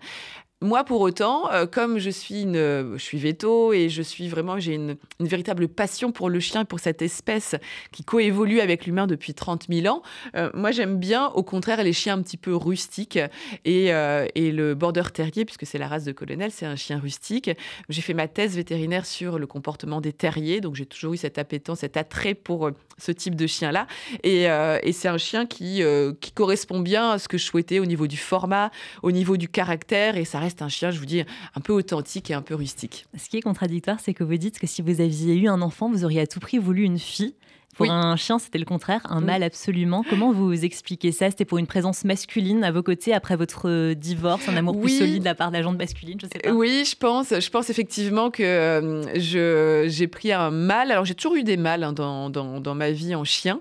Moi, 0.62 0.85
pour 0.85 1.01
autant, 1.01 1.51
euh, 1.51 1.65
comme 1.65 2.00
je 2.00 2.09
suis 2.09 2.43
une, 2.43 2.55
je 2.55 3.03
suis 3.03 3.18
veto 3.18 3.74
et 3.74 3.89
je 3.89 4.01
suis 4.01 4.29
vraiment, 4.29 4.57
j'ai 4.57 4.75
une, 4.75 4.96
véritable 5.20 5.68
passion 5.68 6.13
pour 6.13 6.29
le 6.29 6.39
chien 6.39 6.63
pour 6.63 6.79
cette 6.79 7.01
espèce 7.01 7.55
qui 7.91 8.05
coévolue 8.05 8.61
avec 8.61 8.85
l'humain 8.85 9.05
depuis 9.05 9.33
30 9.33 9.65
000 9.70 9.94
ans. 9.94 10.01
Euh, 10.35 10.50
moi, 10.53 10.72
j'aime 10.72 10.98
bien, 10.98 11.27
au 11.27 11.44
contraire, 11.44 11.83
les 11.83 11.91
chiens 11.91 12.13
un 12.13 12.22
petit 12.22 12.37
peu 12.37 12.55
rustiques 12.55 13.20
et, 13.65 13.94
euh, 13.94 14.27
et 14.35 14.53
le 14.53 14.75
border 14.75 15.03
terrier, 15.13 15.44
puisque 15.44 15.65
c'est 15.65 15.77
la 15.77 15.89
race 15.89 16.05
de 16.05 16.13
colonel, 16.13 16.51
c'est 16.51 16.65
un 16.65 16.77
chien 16.77 17.00
rustique. 17.00 17.51
J'ai 17.89 18.01
fait 18.01 18.13
ma 18.13 18.29
thèse 18.29 18.55
vétérinaire 18.55 19.05
sur 19.05 19.39
le 19.39 19.48
comportement 19.48 20.00
des 20.00 20.13
terriers, 20.13 20.61
donc 20.61 20.75
j'ai 20.75 20.85
toujours 20.85 21.13
eu 21.13 21.18
cette 21.18 21.37
appétence, 21.37 21.79
cet 21.79 21.98
attrait 21.98 22.33
pour 22.33 22.72
ce 22.98 23.11
type 23.11 23.35
de 23.35 23.46
chien-là. 23.46 23.87
Et, 24.24 24.44
et 24.46 24.91
c'est 24.94 25.09
un 25.09 25.18
chien 25.18 25.46
qui, 25.46 25.81
qui 26.22 26.31
correspond 26.31 26.79
bien 26.79 27.11
à 27.11 27.20
ce 27.20 27.27
que 27.27 27.37
je 27.37 27.44
souhaitais 27.44 27.79
au 27.79 27.85
niveau 27.85 28.07
du 28.07 28.18
format, 28.18 28.72
au 29.03 29.11
niveau 29.11 29.35
du 29.35 29.50
caractère, 29.50 30.15
et 30.18 30.24
ça 30.24 30.39
reste 30.46 30.62
un 30.62 30.70
chien, 30.70 30.92
je 30.92 31.00
vous 31.00 31.05
dis, 31.05 31.24
un 31.55 31.62
peu 31.62 31.74
authentique 31.74 32.29
et 32.29 32.36
un 32.36 32.42
peu 32.42 32.55
rustique. 32.55 33.05
Ce 33.18 33.29
qui 33.29 33.38
est 33.38 33.42
contradictoire, 33.42 34.00
c'est 34.00 34.14
que 34.14 34.24
vous 34.24 34.38
dites 34.38 34.60
que 34.60 34.68
si 34.68 34.81
vous 34.84 35.01
aviez 35.01 35.36
eu 35.36 35.48
un 35.48 35.62
enfant, 35.62 35.90
vous 35.90 36.05
auriez 36.05 36.22
à 36.22 36.27
tout 36.27 36.40
prix 36.40 36.60
voulu 36.60 36.84
une 36.84 37.00
fille. 37.00 37.34
Pour 37.75 37.92
un 37.92 38.16
chien, 38.16 38.40
c'était 38.40 38.57
le 38.57 38.66
contraire, 38.66 39.01
un 39.09 39.20
mâle 39.20 39.44
absolument. 39.44 40.03
Comment 40.09 40.31
vous 40.31 40.64
expliquez 40.64 41.11
ça? 41.11 41.29
C'était 41.29 41.44
pour 41.44 41.57
une 41.57 41.68
présence 41.68 42.05
masculine 42.05 42.64
à 42.64 42.72
vos 42.72 42.83
côtés 42.83 43.14
après 43.14 43.35
votre 43.35 43.94
divorce, 43.94 44.48
un 44.48 44.55
amour 44.55 44.79
plus 44.79 44.98
solide 44.98 45.20
de 45.20 45.25
la 45.25 45.35
part 45.35 45.51
de 45.51 45.57
la 45.57 45.72
masculine, 45.72 46.18
je 46.22 46.27
sais 46.27 46.40
pas. 46.40 46.51
Oui, 46.51 46.85
je 46.90 46.96
pense. 46.96 47.33
Je 47.38 47.50
pense 47.50 47.70
effectivement 47.70 48.31
que 48.31 48.44
euh, 48.44 49.90
j'ai 49.90 50.07
pris 50.07 50.31
un 50.31 50.51
mâle. 50.51 50.92
Alors 50.92 51.03
j'ai 51.03 51.16
toujours 51.16 51.35
eu 51.35 51.44
des 51.44 51.57
mâles 51.57 51.83
hein, 51.83 51.92
dans, 51.92 52.29
dans, 52.29 52.61
dans, 52.61 52.75
ma 52.75 52.92
vie 52.92 53.14
en 53.14 53.24
chien, 53.24 53.59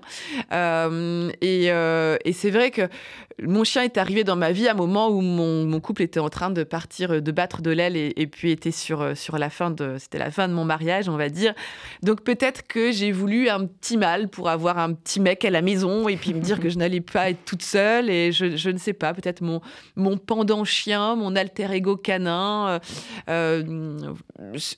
euh, 0.53 1.29
et, 1.41 1.71
euh, 1.71 2.17
et 2.23 2.31
c'est 2.31 2.51
vrai 2.51 2.71
que 2.71 2.83
mon 3.43 3.63
chien 3.63 3.83
est 3.83 3.97
arrivé 3.97 4.23
dans 4.23 4.35
ma 4.37 4.51
vie 4.53 4.67
à 4.67 4.71
un 4.71 4.75
moment 4.75 5.09
où 5.09 5.19
mon, 5.19 5.79
couple 5.81 6.03
était 6.03 6.21
en 6.21 6.29
train 6.29 6.51
de 6.51 6.63
partir, 6.63 7.21
de 7.21 7.31
battre 7.31 7.61
de 7.61 7.69
l'aile 7.69 7.97
et, 7.97 8.27
puis 8.27 8.51
était 8.51 8.71
sur, 8.71 9.15
sur 9.17 9.37
la 9.37 9.49
fin 9.49 9.71
de, 9.71 9.97
c'était 9.99 10.17
la 10.17 10.31
fin 10.31 10.47
de 10.47 10.53
mon 10.53 10.63
mariage, 10.63 11.09
on 11.09 11.17
va 11.17 11.27
dire. 11.27 11.53
Donc 12.01 12.23
peut-être 12.23 12.65
que 12.65 12.91
j'ai 12.93 13.11
voulu 13.11 13.49
un 13.49 13.65
petit 13.65 13.97
mâle 13.97 14.04
pour 14.29 14.49
avoir 14.49 14.77
un 14.77 14.93
petit 14.93 15.19
mec 15.19 15.45
à 15.45 15.49
la 15.49 15.61
maison 15.61 16.07
et 16.07 16.15
puis 16.15 16.33
me 16.33 16.39
dire 16.39 16.59
que 16.59 16.69
je 16.69 16.77
n'allais 16.77 17.01
pas 17.01 17.29
être 17.29 17.43
toute 17.45 17.63
seule 17.63 18.09
et 18.09 18.31
je, 18.31 18.55
je 18.55 18.69
ne 18.69 18.77
sais 18.77 18.93
pas, 18.93 19.13
peut-être 19.13 19.41
mon, 19.41 19.61
mon 19.95 20.17
pendant 20.17 20.63
chien, 20.63 21.15
mon 21.15 21.35
alter 21.35 21.71
ego 21.71 21.97
canin. 21.97 22.67
Euh, 22.67 22.79
euh, 23.29 24.13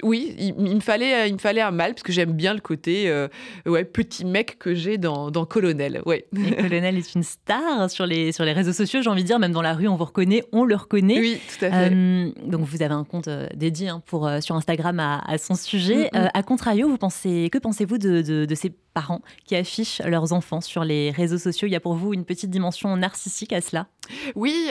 oui, 0.03 0.35
il, 0.37 0.75
me 0.75 0.79
fallait, 0.79 1.29
il 1.29 1.33
me 1.33 1.39
fallait 1.39 1.61
un 1.61 1.71
mâle 1.71 1.93
parce 1.93 2.03
que 2.03 2.11
j'aime 2.11 2.33
bien 2.33 2.53
le 2.53 2.59
côté 2.59 3.09
euh, 3.09 3.27
ouais, 3.65 3.83
petit 3.83 4.25
mec 4.25 4.57
que 4.59 4.73
j'ai 4.73 4.97
dans, 4.97 5.31
dans 5.31 5.45
Colonel. 5.45 6.01
Ouais. 6.05 6.25
Et 6.35 6.55
Colonel 6.61 6.97
est 6.97 7.15
une 7.15 7.23
star 7.23 7.89
sur 7.89 8.05
les, 8.05 8.31
sur 8.31 8.45
les 8.45 8.53
réseaux 8.53 8.73
sociaux, 8.73 9.01
j'ai 9.01 9.09
envie 9.09 9.23
de 9.23 9.27
dire, 9.27 9.39
même 9.39 9.51
dans 9.51 9.61
la 9.61 9.73
rue, 9.73 9.87
on 9.87 9.95
vous 9.95 10.05
reconnaît, 10.05 10.43
on 10.51 10.63
le 10.63 10.75
reconnaît. 10.75 11.19
Oui, 11.19 11.39
tout 11.47 11.65
à 11.65 11.71
fait. 11.71 11.91
Euh, 11.91 12.31
donc 12.45 12.61
vous 12.61 12.81
avez 12.81 12.93
un 12.93 13.03
compte 13.03 13.29
dédié 13.55 13.89
hein, 13.89 14.01
pour, 14.05 14.29
sur 14.41 14.55
Instagram 14.55 14.99
à, 14.99 15.37
son 15.37 15.55
sujet. 15.55 16.09
A 16.13 16.37
à 16.37 16.43
contrario, 16.43 16.87
vous 16.87 16.97
pensez, 16.97 17.49
que 17.51 17.57
pensez-vous 17.57 17.97
de, 17.97 18.21
de, 18.21 18.55
ces 18.55 18.71
parents 18.99 19.21
qui 19.45 19.55
affichent 19.55 20.01
leurs 20.05 20.33
enfants 20.33 20.62
sur 20.62 20.83
les 20.83 21.12
réseaux 21.12 21.38
sociaux 21.38 21.67
Il 21.67 21.71
y 21.71 21.75
a 21.75 21.79
pour 21.79 21.93
vous 21.93 22.13
une 22.13 22.25
petite 22.25 22.49
dimension 22.49 22.95
narcissique 22.97 23.53
à 23.53 23.62
cela? 23.62 23.88
Oui, 24.36 24.69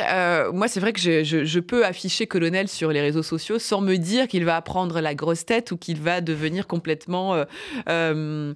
moi 0.52 0.66
c'est 0.66 0.80
vrai 0.80 0.92
que 0.92 1.00
je, 1.00 1.60
peux 1.60 1.84
afficher 1.84 2.26
Colonel 2.26 2.68
sur 2.68 2.90
les 2.90 3.00
réseaux 3.00 3.22
sociaux 3.22 3.58
sans 3.58 3.80
me 3.82 3.96
dire 3.96 4.28
qu'il 4.28 4.44
va 4.44 4.56
apprendre 4.56 5.00
la 5.00 5.14
grosse 5.14 5.44
tête 5.44 5.72
ou 5.72 5.76
qu'il 5.76 6.00
va 6.00 6.20
devenir 6.20 6.66
complètement... 6.66 7.44
dont, 7.86 8.54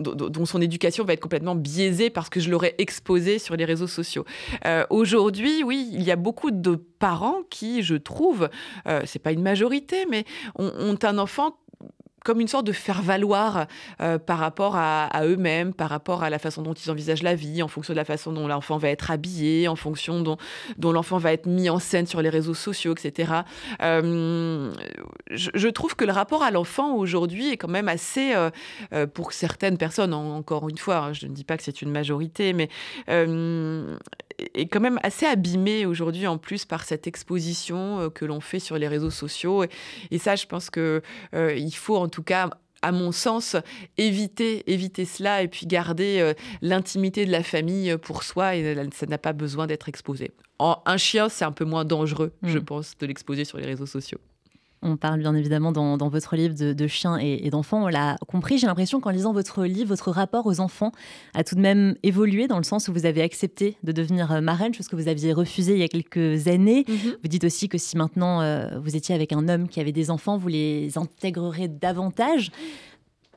dont, 0.00 0.44
son 0.44 0.60
éducation 0.60 1.04
va 1.04 1.12
être 1.12 1.20
complètement 1.20 1.54
biaisée 1.54 2.10
parce 2.10 2.28
que 2.28 2.40
je 2.40 2.50
l'aurais 2.50 2.74
exposé 2.78 3.38
sur 3.38 3.56
les 3.56 3.64
réseaux 3.64 3.86
sociaux. 3.86 4.24
Euh, 4.66 4.84
aujourd'hui, 4.90 5.62
oui, 5.64 5.88
il 5.92 6.02
y 6.02 6.10
a 6.10 6.16
beaucoup 6.16 6.50
de 6.50 6.74
parents 6.74 7.42
qui, 7.50 7.82
je 7.82 7.94
trouve, 7.94 8.48
euh, 8.86 9.02
c'est 9.06 9.18
pas 9.18 9.32
une 9.32 9.42
majorité, 9.42 10.06
mais 10.10 10.24
ont 10.56 10.98
un 11.02 11.18
enfant 11.18 11.56
comme 12.24 12.40
une 12.40 12.48
sorte 12.48 12.66
de 12.66 12.72
faire-valoir 12.72 13.66
euh, 14.00 14.18
par 14.18 14.38
rapport 14.38 14.76
à, 14.76 15.08
eux-mêmes, 15.24 15.72
par 15.74 15.88
rapport 15.88 16.22
à 16.22 16.30
la 16.30 16.38
façon 16.38 16.62
dont 16.62 16.74
ils 16.74 16.90
envisagent 16.90 17.22
la 17.22 17.34
vie, 17.34 17.62
en 17.62 17.68
fonction 17.68 17.92
de 17.92 17.96
la 17.96 18.04
façon 18.04 18.32
dont 18.32 18.46
l'enfant 18.46 18.78
va 18.78 18.88
être 18.88 19.10
habillé, 19.10 19.68
en 19.68 19.76
fonction 19.76 20.20
dont, 20.20 20.36
dont 20.76 20.92
l'enfant 20.92 21.18
va 21.18 21.32
être 21.32 21.46
mis 21.46 21.70
en 21.70 21.78
scène 21.78 22.06
sur 22.06 22.22
les 22.22 22.28
réseaux 22.28 22.54
sociaux, 22.54 22.92
etc. 22.92 23.32
Euh, 23.82 24.72
je, 25.30 25.68
trouve 25.68 25.96
que 25.96 26.04
le 26.04 26.12
rapport 26.12 26.42
à 26.42 26.50
l'enfant 26.50 26.94
aujourd'hui 26.94 27.52
est 27.52 27.56
quand 27.56 27.68
même 27.68 27.88
assez, 27.88 28.34
euh, 28.34 29.06
pour 29.06 29.32
certaines 29.32 29.78
personnes, 29.78 30.14
encore 30.14 30.68
une 30.68 30.78
fois, 30.78 30.96
hein, 30.96 31.12
je 31.12 31.26
ne 31.26 31.32
dis 31.32 31.44
pas 31.44 31.56
que 31.56 31.62
c'est 31.62 31.82
une 31.82 31.90
majorité, 31.90 32.52
mais 32.52 32.68
est 34.54 34.66
quand 34.66 34.80
même 34.80 34.98
assez 35.02 35.26
abîmé 35.26 35.86
aujourd'hui 35.86 36.26
en 36.26 36.38
plus 36.38 36.64
par 36.64 36.84
cette 36.84 37.06
exposition 37.06 38.10
que 38.10 38.24
l'on 38.24 38.40
fait 38.40 38.58
sur 38.58 38.78
les 38.78 38.88
réseaux 38.88 39.10
sociaux. 39.10 39.64
Et, 40.10 40.18
ça, 40.18 40.36
je 40.36 40.46
pense 40.46 40.70
que 40.70 41.02
il 41.32 41.72
faut 41.72 41.96
en 41.96 42.08
tout 42.08 42.22
cas 42.22 42.50
à 42.82 42.92
mon 42.92 43.12
sens, 43.12 43.56
éviter, 43.98 44.70
éviter 44.72 45.04
cela 45.04 45.42
et 45.42 45.48
puis 45.48 45.66
garder 45.66 46.32
l'intimité 46.62 47.26
de 47.26 47.30
la 47.30 47.42
famille 47.42 47.96
pour 47.98 48.22
soi 48.22 48.56
et 48.56 48.74
ça 48.94 49.06
n'a 49.06 49.18
pas 49.18 49.32
besoin 49.32 49.66
d'être 49.66 49.88
exposé. 49.88 50.32
un 50.58 50.96
chien, 50.96 51.28
c'est 51.28 51.44
un 51.44 51.52
peu 51.52 51.64
moins 51.64 51.84
dangereux, 51.84 52.32
je 52.42 52.58
mmh. 52.58 52.64
pense, 52.64 52.98
de 52.98 53.06
l'exposer 53.06 53.44
sur 53.44 53.58
les 53.58 53.66
réseaux 53.66 53.86
sociaux. 53.86 54.18
On 54.82 54.96
parle 54.96 55.20
bien 55.20 55.34
évidemment 55.34 55.72
dans, 55.72 56.08
votre 56.08 56.36
livre 56.36 56.54
de, 56.54 56.86
chiens 56.86 57.18
et, 57.18 57.50
d'enfants. 57.50 57.84
On 57.84 57.88
l'a 57.88 58.16
compris, 58.26 58.56
j'ai 58.56 58.66
l'impression 58.66 58.98
qu'en 59.00 59.10
lisant 59.10 59.34
votre 59.34 59.64
livre, 59.64 59.88
votre 59.88 60.10
rapport 60.10 60.46
aux 60.46 60.58
enfants 60.58 60.92
a 61.34 61.44
tout 61.44 61.54
de 61.54 61.60
même 61.60 61.96
évolué 62.02 62.48
dans 62.48 62.56
le 62.56 62.64
sens 62.64 62.88
où 62.88 62.92
vous 62.92 63.04
avez 63.04 63.20
accepté 63.20 63.76
de 63.82 63.92
devenir 63.92 64.32
euh, 64.32 64.40
marraine, 64.40 64.72
chose 64.72 64.88
que 64.88 64.96
vous 64.96 65.08
aviez 65.08 65.34
refusée 65.34 65.74
il 65.74 65.80
y 65.80 65.82
a 65.82 65.88
quelques 65.88 66.48
années. 66.48 66.86
Mhm. 66.88 67.16
Vous 67.22 67.28
dites 67.28 67.44
aussi 67.44 67.68
que 67.68 67.76
si 67.76 67.98
maintenant 67.98 68.40
euh, 68.40 68.78
vous 68.82 68.96
étiez 68.96 69.14
avec 69.14 69.32
un 69.32 69.48
homme 69.48 69.68
qui 69.68 69.80
avait 69.80 69.92
des 69.92 70.10
enfants, 70.10 70.38
vous 70.38 70.48
les 70.48 70.96
intégrerez 70.96 71.68
davantage. 71.68 72.50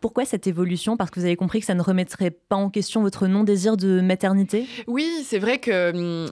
Pourquoi 0.04 0.26
cette 0.26 0.48
évolution? 0.48 0.98
Parce 0.98 1.12
que 1.12 1.22
vous 1.22 1.26
avez 1.26 1.38
compris 1.38 1.62
que 1.62 1.66
ça 1.66 1.76
ne 1.76 1.82
remettrait 1.82 2.30
pas 2.30 2.58
en 2.58 2.70
question 2.70 3.02
votre 3.02 3.26
non-désir 3.26 3.78
de 3.78 4.02
maternité? 4.02 4.66
Oui, 4.86 5.10
c'est 5.24 5.40
vrai 5.40 5.60
que 5.60 6.26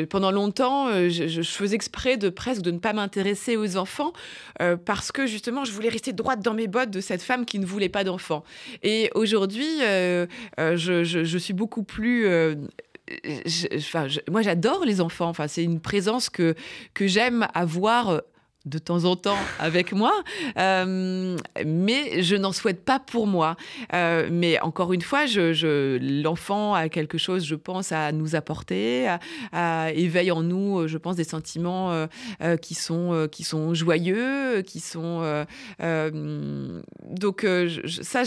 hum, 0.00 0.06
pendant 0.06 0.30
longtemps, 0.30 0.88
euh, 0.88 1.10
je, 1.10 1.42
faisais 1.42 1.76
exprès 1.76 2.16
de 2.16 2.30
presque 2.30 2.62
de 2.62 2.70
ne 2.70 2.78
pas 2.78 2.94
m'intéresser 2.94 3.58
aux 3.58 3.76
enfants 3.76 4.14
euh, 4.62 4.78
parce 4.78 5.12
que 5.12 5.26
justement, 5.26 5.66
je 5.66 5.72
voulais 5.72 5.90
rester 5.90 6.14
droite 6.14 6.40
dans 6.40 6.54
mes 6.54 6.66
bottes 6.66 6.88
de 6.88 7.02
cette 7.02 7.20
femme 7.20 7.44
qui 7.44 7.58
ne 7.58 7.66
voulait 7.66 7.90
pas 7.90 8.04
d'enfants. 8.04 8.42
Et 8.82 9.10
aujourd'hui, 9.14 9.82
euh, 9.82 10.26
je, 10.56 11.36
suis 11.36 11.52
beaucoup 11.52 11.82
plus... 11.82 12.26
enfin, 13.76 14.06
moi, 14.30 14.40
j'adore 14.40 14.82
les 14.86 15.02
enfants. 15.02 15.28
Enfin, 15.28 15.46
c'est 15.46 15.62
une 15.62 15.80
présence 15.80 16.30
que, 16.30 16.54
que 16.94 17.06
j'aime 17.06 17.48
avoir 17.52 18.22
de 18.64 18.78
temps 18.78 19.04
en 19.04 19.14
temps 19.16 19.38
avec 19.58 19.92
moi, 19.92 20.12
euh, 20.58 21.36
mais 21.66 22.22
je 22.22 22.36
n'en 22.36 22.52
souhaite 22.52 22.84
pas 22.84 22.98
pour 22.98 23.26
moi. 23.26 23.56
Euh, 23.92 24.28
mais 24.30 24.58
encore 24.60 24.92
une 24.92 25.02
fois, 25.02 25.26
je, 25.26 25.98
l'enfant 26.22 26.74
a 26.74 26.88
quelque 26.88 27.18
chose, 27.18 27.44
je 27.44 27.54
pense, 27.54 27.92
à 27.92 28.12
nous 28.12 28.34
apporter, 28.36 29.06
à, 29.52 29.92
éveille 29.92 30.30
en 30.30 30.42
nous, 30.42 30.88
je 30.88 30.96
pense, 30.96 31.16
des 31.16 31.24
sentiments 31.24 31.92
euh, 31.92 32.56
qui 32.56 32.74
sont 32.74 33.28
qui 33.30 33.44
sont 33.44 33.74
joyeux, 33.74 34.62
qui 34.62 34.80
sont 34.80 35.44
donc 37.10 37.46
ça. 37.86 38.22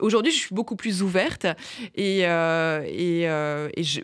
aujourd'hui, 0.00 0.32
je 0.32 0.38
suis 0.38 0.54
beaucoup 0.54 0.76
plus 0.76 1.02
ouverte 1.02 1.46
et 1.94 2.20
et, 2.20 3.28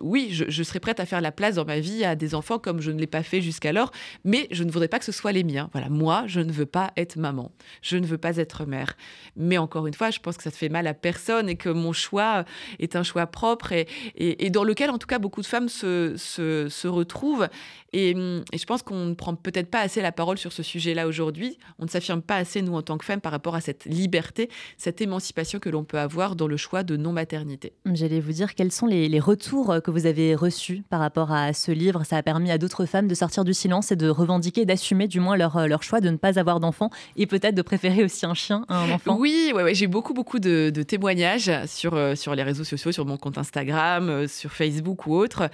oui, 0.00 0.28
je, 0.32 0.62
serais 0.62 0.80
prête 0.80 1.00
à 1.00 1.06
faire 1.06 1.20
la 1.20 1.32
place 1.32 1.56
dans 1.56 1.64
ma 1.64 1.78
vie 1.78 2.04
à 2.04 2.16
des 2.16 2.34
enfants 2.34 2.58
comme 2.58 2.80
je 2.80 2.90
ne 2.90 2.98
l'ai 2.98 3.06
pas 3.06 3.22
fait 3.22 3.40
jusqu'alors, 3.40 3.92
mais 4.24 4.48
je 4.50 4.64
ne 4.64 4.70
voudrais 4.70 4.88
pas 4.88 4.98
que 4.98 5.04
ce 5.04 5.12
soit 5.12 5.32
les 5.32 5.44
miens. 5.44 5.51
Voilà, 5.72 5.88
moi, 5.88 6.24
je 6.26 6.40
ne 6.40 6.52
veux 6.52 6.66
pas 6.66 6.92
être 6.96 7.16
maman, 7.16 7.52
je 7.82 7.96
ne 7.96 8.06
veux 8.06 8.18
pas 8.18 8.36
être 8.36 8.64
mère. 8.66 8.96
Mais 9.36 9.58
encore 9.58 9.86
une 9.86 9.94
fois, 9.94 10.10
je 10.10 10.18
pense 10.20 10.36
que 10.36 10.42
ça 10.42 10.50
ne 10.50 10.54
fait 10.54 10.68
mal 10.68 10.86
à 10.86 10.94
personne 10.94 11.48
et 11.48 11.56
que 11.56 11.68
mon 11.68 11.92
choix 11.92 12.44
est 12.78 12.96
un 12.96 13.02
choix 13.02 13.26
propre 13.26 13.72
et, 13.72 14.50
dans 14.50 14.64
lequel, 14.64 14.90
en 14.90 14.98
tout 14.98 15.06
cas, 15.06 15.18
beaucoup 15.18 15.40
de 15.40 15.46
femmes 15.46 15.68
se, 15.68 16.14
se, 16.16 16.88
retrouvent. 16.88 17.48
Et, 17.92 18.14
je 18.14 18.64
pense 18.64 18.82
qu'on 18.82 19.06
ne 19.06 19.14
prend 19.14 19.34
peut-être 19.34 19.70
pas 19.70 19.80
assez 19.80 20.02
la 20.02 20.12
parole 20.12 20.38
sur 20.38 20.52
ce 20.52 20.62
sujet-là 20.62 21.06
aujourd'hui. 21.06 21.58
On 21.78 21.84
ne 21.84 21.90
s'affirme 21.90 22.22
pas 22.22 22.36
assez, 22.36 22.62
nous, 22.62 22.74
en 22.74 22.82
tant 22.82 22.98
que 22.98 23.04
femmes, 23.04 23.20
par 23.20 23.32
rapport 23.32 23.54
à 23.54 23.60
cette 23.60 23.84
liberté, 23.84 24.48
cette 24.78 25.00
émancipation 25.00 25.58
que 25.58 25.68
l'on 25.68 25.84
peut 25.84 25.98
avoir 25.98 26.36
dans 26.36 26.46
le 26.46 26.56
choix 26.56 26.82
de 26.82 26.96
non-maternité. 26.96 27.72
J'allais 27.92 28.20
vous 28.20 28.32
dire, 28.32 28.54
quels 28.54 28.72
sont 28.72 28.86
les, 28.86 29.08
les 29.08 29.20
retours 29.20 29.74
que 29.82 29.90
vous 29.90 30.06
avez 30.06 30.34
reçus 30.34 30.82
par 30.90 31.00
rapport 31.00 31.32
à 31.32 31.52
ce 31.52 31.72
livre? 31.72 32.04
Ça 32.04 32.16
a 32.16 32.22
permis 32.22 32.50
à 32.50 32.58
d'autres 32.58 32.86
femmes 32.86 33.08
de 33.08 33.14
sortir 33.14 33.44
du 33.44 33.54
silence 33.54 33.92
et 33.92 33.96
de 33.96 34.08
revendiquer, 34.08 34.64
d'assumer 34.64 35.08
du 35.08 35.20
moins 35.20 35.36
euh, 35.56 35.66
leur, 35.66 35.82
choix 35.82 36.00
de 36.00 36.08
ne 36.10 36.16
pas 36.16 36.38
avoir 36.38 36.60
d'enfant 36.60 36.90
et 37.16 37.26
peut-être 37.26 37.54
de 37.54 37.62
préférer 37.62 38.04
aussi 38.04 38.26
un 38.26 38.34
chien 38.34 38.64
à 38.68 38.78
un 38.78 38.90
enfant 38.90 39.16
Oui, 39.18 39.52
ouais, 39.54 39.74
j'ai 39.74 39.86
beaucoup, 39.86 40.14
beaucoup 40.14 40.38
de, 40.38 40.70
témoignages 40.86 41.50
sur, 41.66 41.94
euh, 41.94 42.14
sur 42.14 42.34
les 42.34 42.42
réseaux 42.42 42.64
sociaux, 42.64 42.92
sur 42.92 43.06
mon 43.06 43.16
compte 43.16 43.38
Instagram, 43.38 44.08
euh, 44.08 44.28
sur 44.28 44.52
Facebook 44.52 45.06
ou 45.06 45.14
autre. 45.14 45.50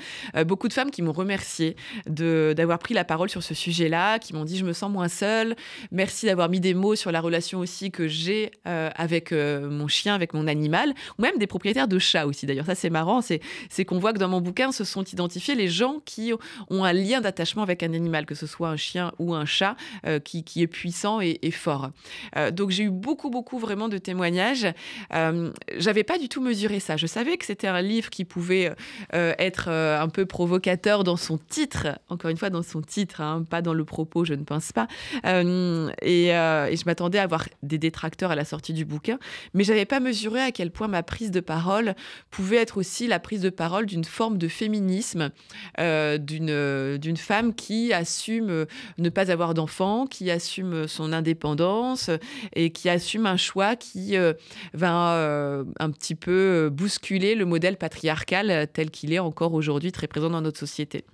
beaucoup 0.47 0.69
de 0.69 0.73
femmes 0.73 0.91
qui 0.91 1.03
m'ont 1.03 1.13
remercié 1.13 1.77
d'avoir 2.07 2.79
pris 2.79 2.95
la 2.95 3.05
parole 3.05 3.31
sur 3.31 3.43
ce 3.43 3.55
sujet-là, 3.55 4.19
qui 4.19 4.35
m'ont 4.35 4.45
dit 4.45 4.57
je 4.57 4.65
me 4.65 4.73
sens 4.73 4.91
moins 4.91 5.09
seule. 5.09 5.57
Merci 5.91 6.27
d'avoir 6.27 6.49
mis 6.49 6.61
des 6.61 6.75
mots 6.75 6.95
sur 6.95 7.13
la 7.13 7.21
relation 7.21 7.59
aussi 7.59 7.91
que 7.91 8.09
j'ai 8.09 8.51
avec 8.65 9.33
mon 9.33 9.89
chien, 9.89 10.15
avec 10.15 10.35
mon 10.35 10.47
animal, 10.47 10.95
ou 11.19 11.23
même 11.23 11.39
des 11.39 11.47
propriétaires 11.47 11.89
de 11.89 11.99
chats 11.99 12.27
aussi. 12.27 12.47
D'ailleurs, 12.47 12.67
ça 12.67 12.75
c'est 12.75 12.91
marrant, 12.91 13.21
c'est 13.23 13.85
qu'on 13.85 13.99
voit 13.99 14.13
que 14.13 14.19
dans 14.19 14.29
mon 14.29 14.41
bouquin 14.41 14.73
se 14.73 14.85
sont 14.85 15.05
identifiés 15.05 15.55
les 15.55 15.69
gens 15.69 16.01
qui 16.05 16.33
ont 16.71 16.85
un 16.85 16.93
lien 16.93 17.21
d'attachement 17.21 17.63
avec 17.63 17.83
un 17.83 17.93
animal, 17.93 18.27
que 18.27 18.35
ce 18.35 18.47
soit 18.47 18.69
un 18.69 18.77
chien 18.77 19.13
ou 19.19 19.35
un 19.35 19.45
chat, 19.45 19.77
euh, 20.07 20.19
qui, 20.19 20.45
est 20.57 20.67
puissant 20.67 21.21
et, 21.21 21.39
fort. 21.51 21.91
Euh, 22.37 22.51
donc 22.51 22.71
j'ai 22.71 22.85
eu 22.85 22.91
beaucoup, 22.91 23.31
beaucoup 23.31 23.59
vraiment 23.59 23.89
de 23.89 23.99
témoignages. 23.99 24.67
Euh, 25.15 25.53
j'avais 25.77 26.05
pas 26.05 26.19
du 26.19 26.29
tout 26.29 26.41
mesuré 26.41 26.81
ça. 26.81 26.97
Je 26.97 27.07
savais 27.07 27.37
que 27.37 27.45
c'était 27.45 27.67
un 27.67 27.81
livre 27.81 28.11
qui 28.11 28.25
pouvait 28.25 28.73
être 29.13 29.69
un 29.69 30.09
peu 30.09 30.27
provocateur 30.27 31.05
dans 31.05 31.17
son 31.17 31.39
titre, 31.39 31.99
encore 32.09 32.31
une 32.31 32.37
fois 32.37 32.51
dans 32.51 32.63
son 32.63 32.83
titre, 32.83 33.21
hein, 33.21 33.45
pas 33.49 33.63
dans 33.63 33.75
le 33.75 33.85
propos, 33.85 34.25
je 34.25 34.35
ne 34.35 34.45
pense 34.45 34.73
pas. 34.73 34.89
Et, 35.25 36.29
je 36.29 36.85
m'attendais 36.87 37.19
à 37.19 37.23
avoir 37.23 37.49
des 37.63 37.79
détracteurs 37.79 38.31
à 38.31 38.35
la 38.35 38.45
sortie 38.45 38.73
du 38.73 38.85
bouquin, 38.85 39.19
mais 39.55 39.65
j'avais 39.65 39.85
pas 39.85 40.01
mesuré 40.01 40.41
à 40.41 40.53
quel 40.53 40.71
point 40.71 40.89
ma 40.89 41.03
prise 41.03 41.31
de 41.31 41.41
parole 41.41 41.95
pouvait 42.31 42.57
être 42.57 42.79
aussi 42.79 43.07
la 43.07 43.21
prise 43.21 43.41
de 43.41 43.51
parole 43.51 43.87
d'une 43.87 44.05
forme 44.05 44.39
de 44.39 44.49
féminisme, 44.49 45.31
d'une 45.79 46.99
d'une 46.99 47.17
femme 47.17 47.55
qui 47.55 47.93
assume 47.93 48.67
ne 48.99 49.09
pas 49.09 49.31
avoir 49.31 49.55
d'enfant 49.55 49.68
qui 50.11 50.31
assume 50.31 50.89
son 50.89 51.13
indépendance 51.13 52.11
et 52.55 52.71
qui 52.71 52.89
assume 52.89 53.27
un 53.27 53.37
choix 53.37 53.77
qui 53.77 54.17
euh, 54.17 54.33
va 54.75 55.15
euh, 55.15 55.65
un 55.79 55.91
petit 55.91 56.15
peu 56.15 56.31
euh, 56.67 56.71
bousculer 56.71 57.35
le 57.35 57.45
modèle 57.45 57.77
patriarcal 57.77 58.67
tel 58.73 58.91
qu'il 58.91 59.13
est 59.13 59.19
encore 59.19 59.55
aujourd'hui 59.55 59.93
très 59.93 60.07
présent 60.07 60.31
dans 60.31 60.41
notre 60.41 60.59
société. 60.59 61.05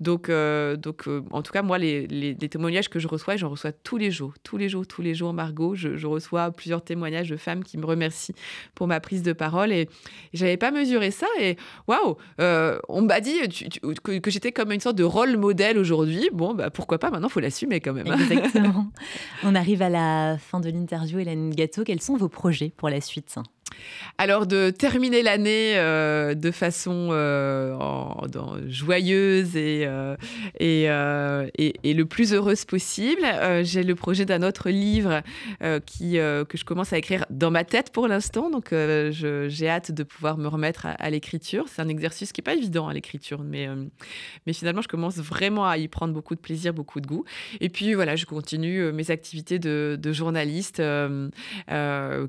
Donc, 0.00 0.30
donc 0.30 1.08
en 1.30 1.42
tout 1.42 1.52
cas, 1.52 1.62
moi, 1.62 1.78
les, 1.78 2.36
témoignages 2.50 2.88
que 2.88 2.98
je 2.98 3.08
reçois, 3.08 3.36
j'en 3.36 3.48
reçois 3.48 3.72
tous 3.72 3.96
les 3.96 4.10
jours, 4.10 4.34
tous 4.42 4.56
les 4.56 4.68
jours, 4.68 4.86
tous 4.86 5.02
les 5.02 5.14
jours, 5.14 5.32
Margot, 5.32 5.74
je, 5.74 6.06
reçois 6.06 6.50
plusieurs 6.50 6.82
témoignages 6.82 7.30
de 7.30 7.36
femmes 7.36 7.62
qui 7.62 7.78
me 7.78 7.86
remercient 7.86 8.34
pour 8.74 8.88
ma 8.88 9.00
prise 9.00 9.22
de 9.22 9.32
parole 9.32 9.72
et, 9.72 9.88
j'avais 10.32 10.56
pas 10.56 10.70
mesuré 10.70 11.10
ça 11.10 11.26
et 11.40 11.56
waouh, 11.86 12.16
on 12.38 13.02
m'a 13.02 13.20
dit 13.20 13.38
que, 14.02 14.30
j'étais 14.30 14.52
comme 14.52 14.72
une 14.72 14.80
sorte 14.80 14.96
de 14.96 15.04
rôle 15.04 15.36
modèle 15.36 15.78
aujourd'hui. 15.78 16.28
Bon, 16.32 16.54
bah 16.54 16.70
pourquoi 16.70 16.98
pas 16.98 17.10
Maintenant, 17.10 17.28
faut 17.28 17.40
l'assumer 17.40 17.80
quand 17.80 17.92
même. 17.92 17.99
Exactement. 18.30 18.90
On 19.42 19.54
arrive 19.54 19.82
à 19.82 19.88
la 19.88 20.36
fin 20.38 20.60
de 20.60 20.70
l'interview, 20.70 21.18
Hélène 21.18 21.50
Gâteau. 21.50 21.84
Quels 21.84 22.02
sont 22.02 22.16
vos 22.16 22.28
projets 22.28 22.72
pour 22.76 22.88
la 22.88 23.00
suite? 23.00 23.36
Alors 24.20 24.46
de 24.46 24.68
terminer 24.68 25.22
l'année 25.22 25.78
euh, 25.78 26.34
de 26.34 26.50
façon 26.50 27.08
euh, 27.10 27.74
joyeuse 28.68 29.52
euh, 29.56 30.16
et, 30.58 31.94
le 31.94 32.02
plus 32.04 32.34
heureuse 32.34 32.66
possible, 32.66 33.22
j'ai 33.62 33.82
le 33.82 33.94
projet 33.94 34.26
d'un 34.26 34.42
autre 34.42 34.68
livre 34.68 35.22
qui, 35.86 36.12
que 36.12 36.58
je 36.58 36.64
commence 36.64 36.92
à 36.92 36.98
écrire 36.98 37.24
dans 37.30 37.50
ma 37.50 37.64
tête 37.64 37.92
pour 37.92 38.08
l'instant. 38.08 38.50
Donc 38.50 38.72
j'ai 38.72 39.68
hâte 39.68 39.90
de 39.90 40.02
pouvoir 40.02 40.36
me 40.36 40.48
remettre 40.48 40.86
à, 40.86 41.10
l'écriture. 41.10 41.64
C'est 41.68 41.80
un 41.80 41.88
exercice 41.88 42.32
qui 42.32 42.40
n'est 42.40 42.44
pas 42.44 42.54
évident 42.54 42.88
à 42.88 42.92
l'écriture, 42.92 43.42
mais, 43.42 43.68
mais 44.46 44.52
finalement 44.52 44.82
je 44.82 44.88
commence 44.88 45.16
vraiment 45.16 45.66
à 45.66 45.78
y 45.78 45.88
prendre 45.88 46.12
beaucoup 46.12 46.34
de 46.34 46.40
plaisir, 46.40 46.74
beaucoup 46.74 47.00
de 47.00 47.06
goût. 47.06 47.24
Et 47.60 47.70
puis 47.70 47.94
voilà, 47.94 48.16
je 48.16 48.26
continue 48.26 48.92
mes 48.92 49.10
activités 49.10 49.58
de, 49.58 49.98
de 49.98 50.12
journaliste 50.12 50.82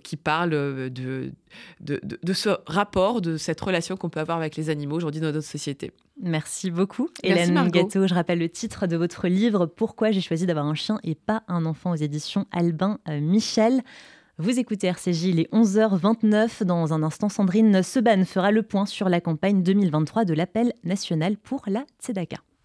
qui 0.04 0.18
parlent 0.18 0.90
de 0.90 1.31
de, 1.80 2.34
ce 2.34 2.50
rapport, 2.66 3.22
de 3.22 3.38
cette 3.38 3.60
relation 3.62 3.98
qu'on 3.98 4.10
peut 4.10 4.20
avoir 4.20 4.38
avec 4.38 4.56
les 4.56 4.70
animaux 4.70 4.96
aujourd'hui 4.96 5.22
dans 5.22 5.32
notre 5.32 5.48
société. 5.48 5.92
Merci 6.22 6.72
beaucoup. 6.72 7.10
Hélène 7.24 7.70
Gâteau, 7.70 8.08
je 8.08 8.14
rappelle 8.14 8.40
le 8.40 8.50
titre 8.50 8.88
de 8.88 8.96
votre 8.96 9.28
livre 9.28 9.66
Pourquoi 9.66 10.12
j'ai 10.12 10.22
choisi 10.22 10.46
d'avoir 10.46 10.66
un 10.66 10.76
chien 10.76 11.00
et 11.04 11.16
pas 11.16 11.44
un 11.48 11.66
enfant 11.66 11.92
aux 11.92 11.96
éditions 11.96 12.46
Albin 12.52 13.00
euh, 13.08 13.20
Michel. 13.20 13.82
Vous 14.38 14.60
écoutez 14.60 14.88
RCJ, 14.88 15.24
il 15.26 15.40
est 15.40 15.54
11h29. 15.54 16.64
Dans 16.64 16.94
un 16.94 17.04
instant, 17.04 17.30
Sandrine 17.30 17.84
Seban 17.84 18.26
fera 18.26 18.52
le 18.52 18.64
point 18.64 18.86
sur 18.86 19.10
la 19.10 19.22
campagne 19.22 19.62
2023 19.62 20.26
de 20.26 20.34
l'appel 20.34 20.74
national 20.84 21.38
pour 21.38 21.62
la 21.68 21.86
Tzedaka. 22.02 22.38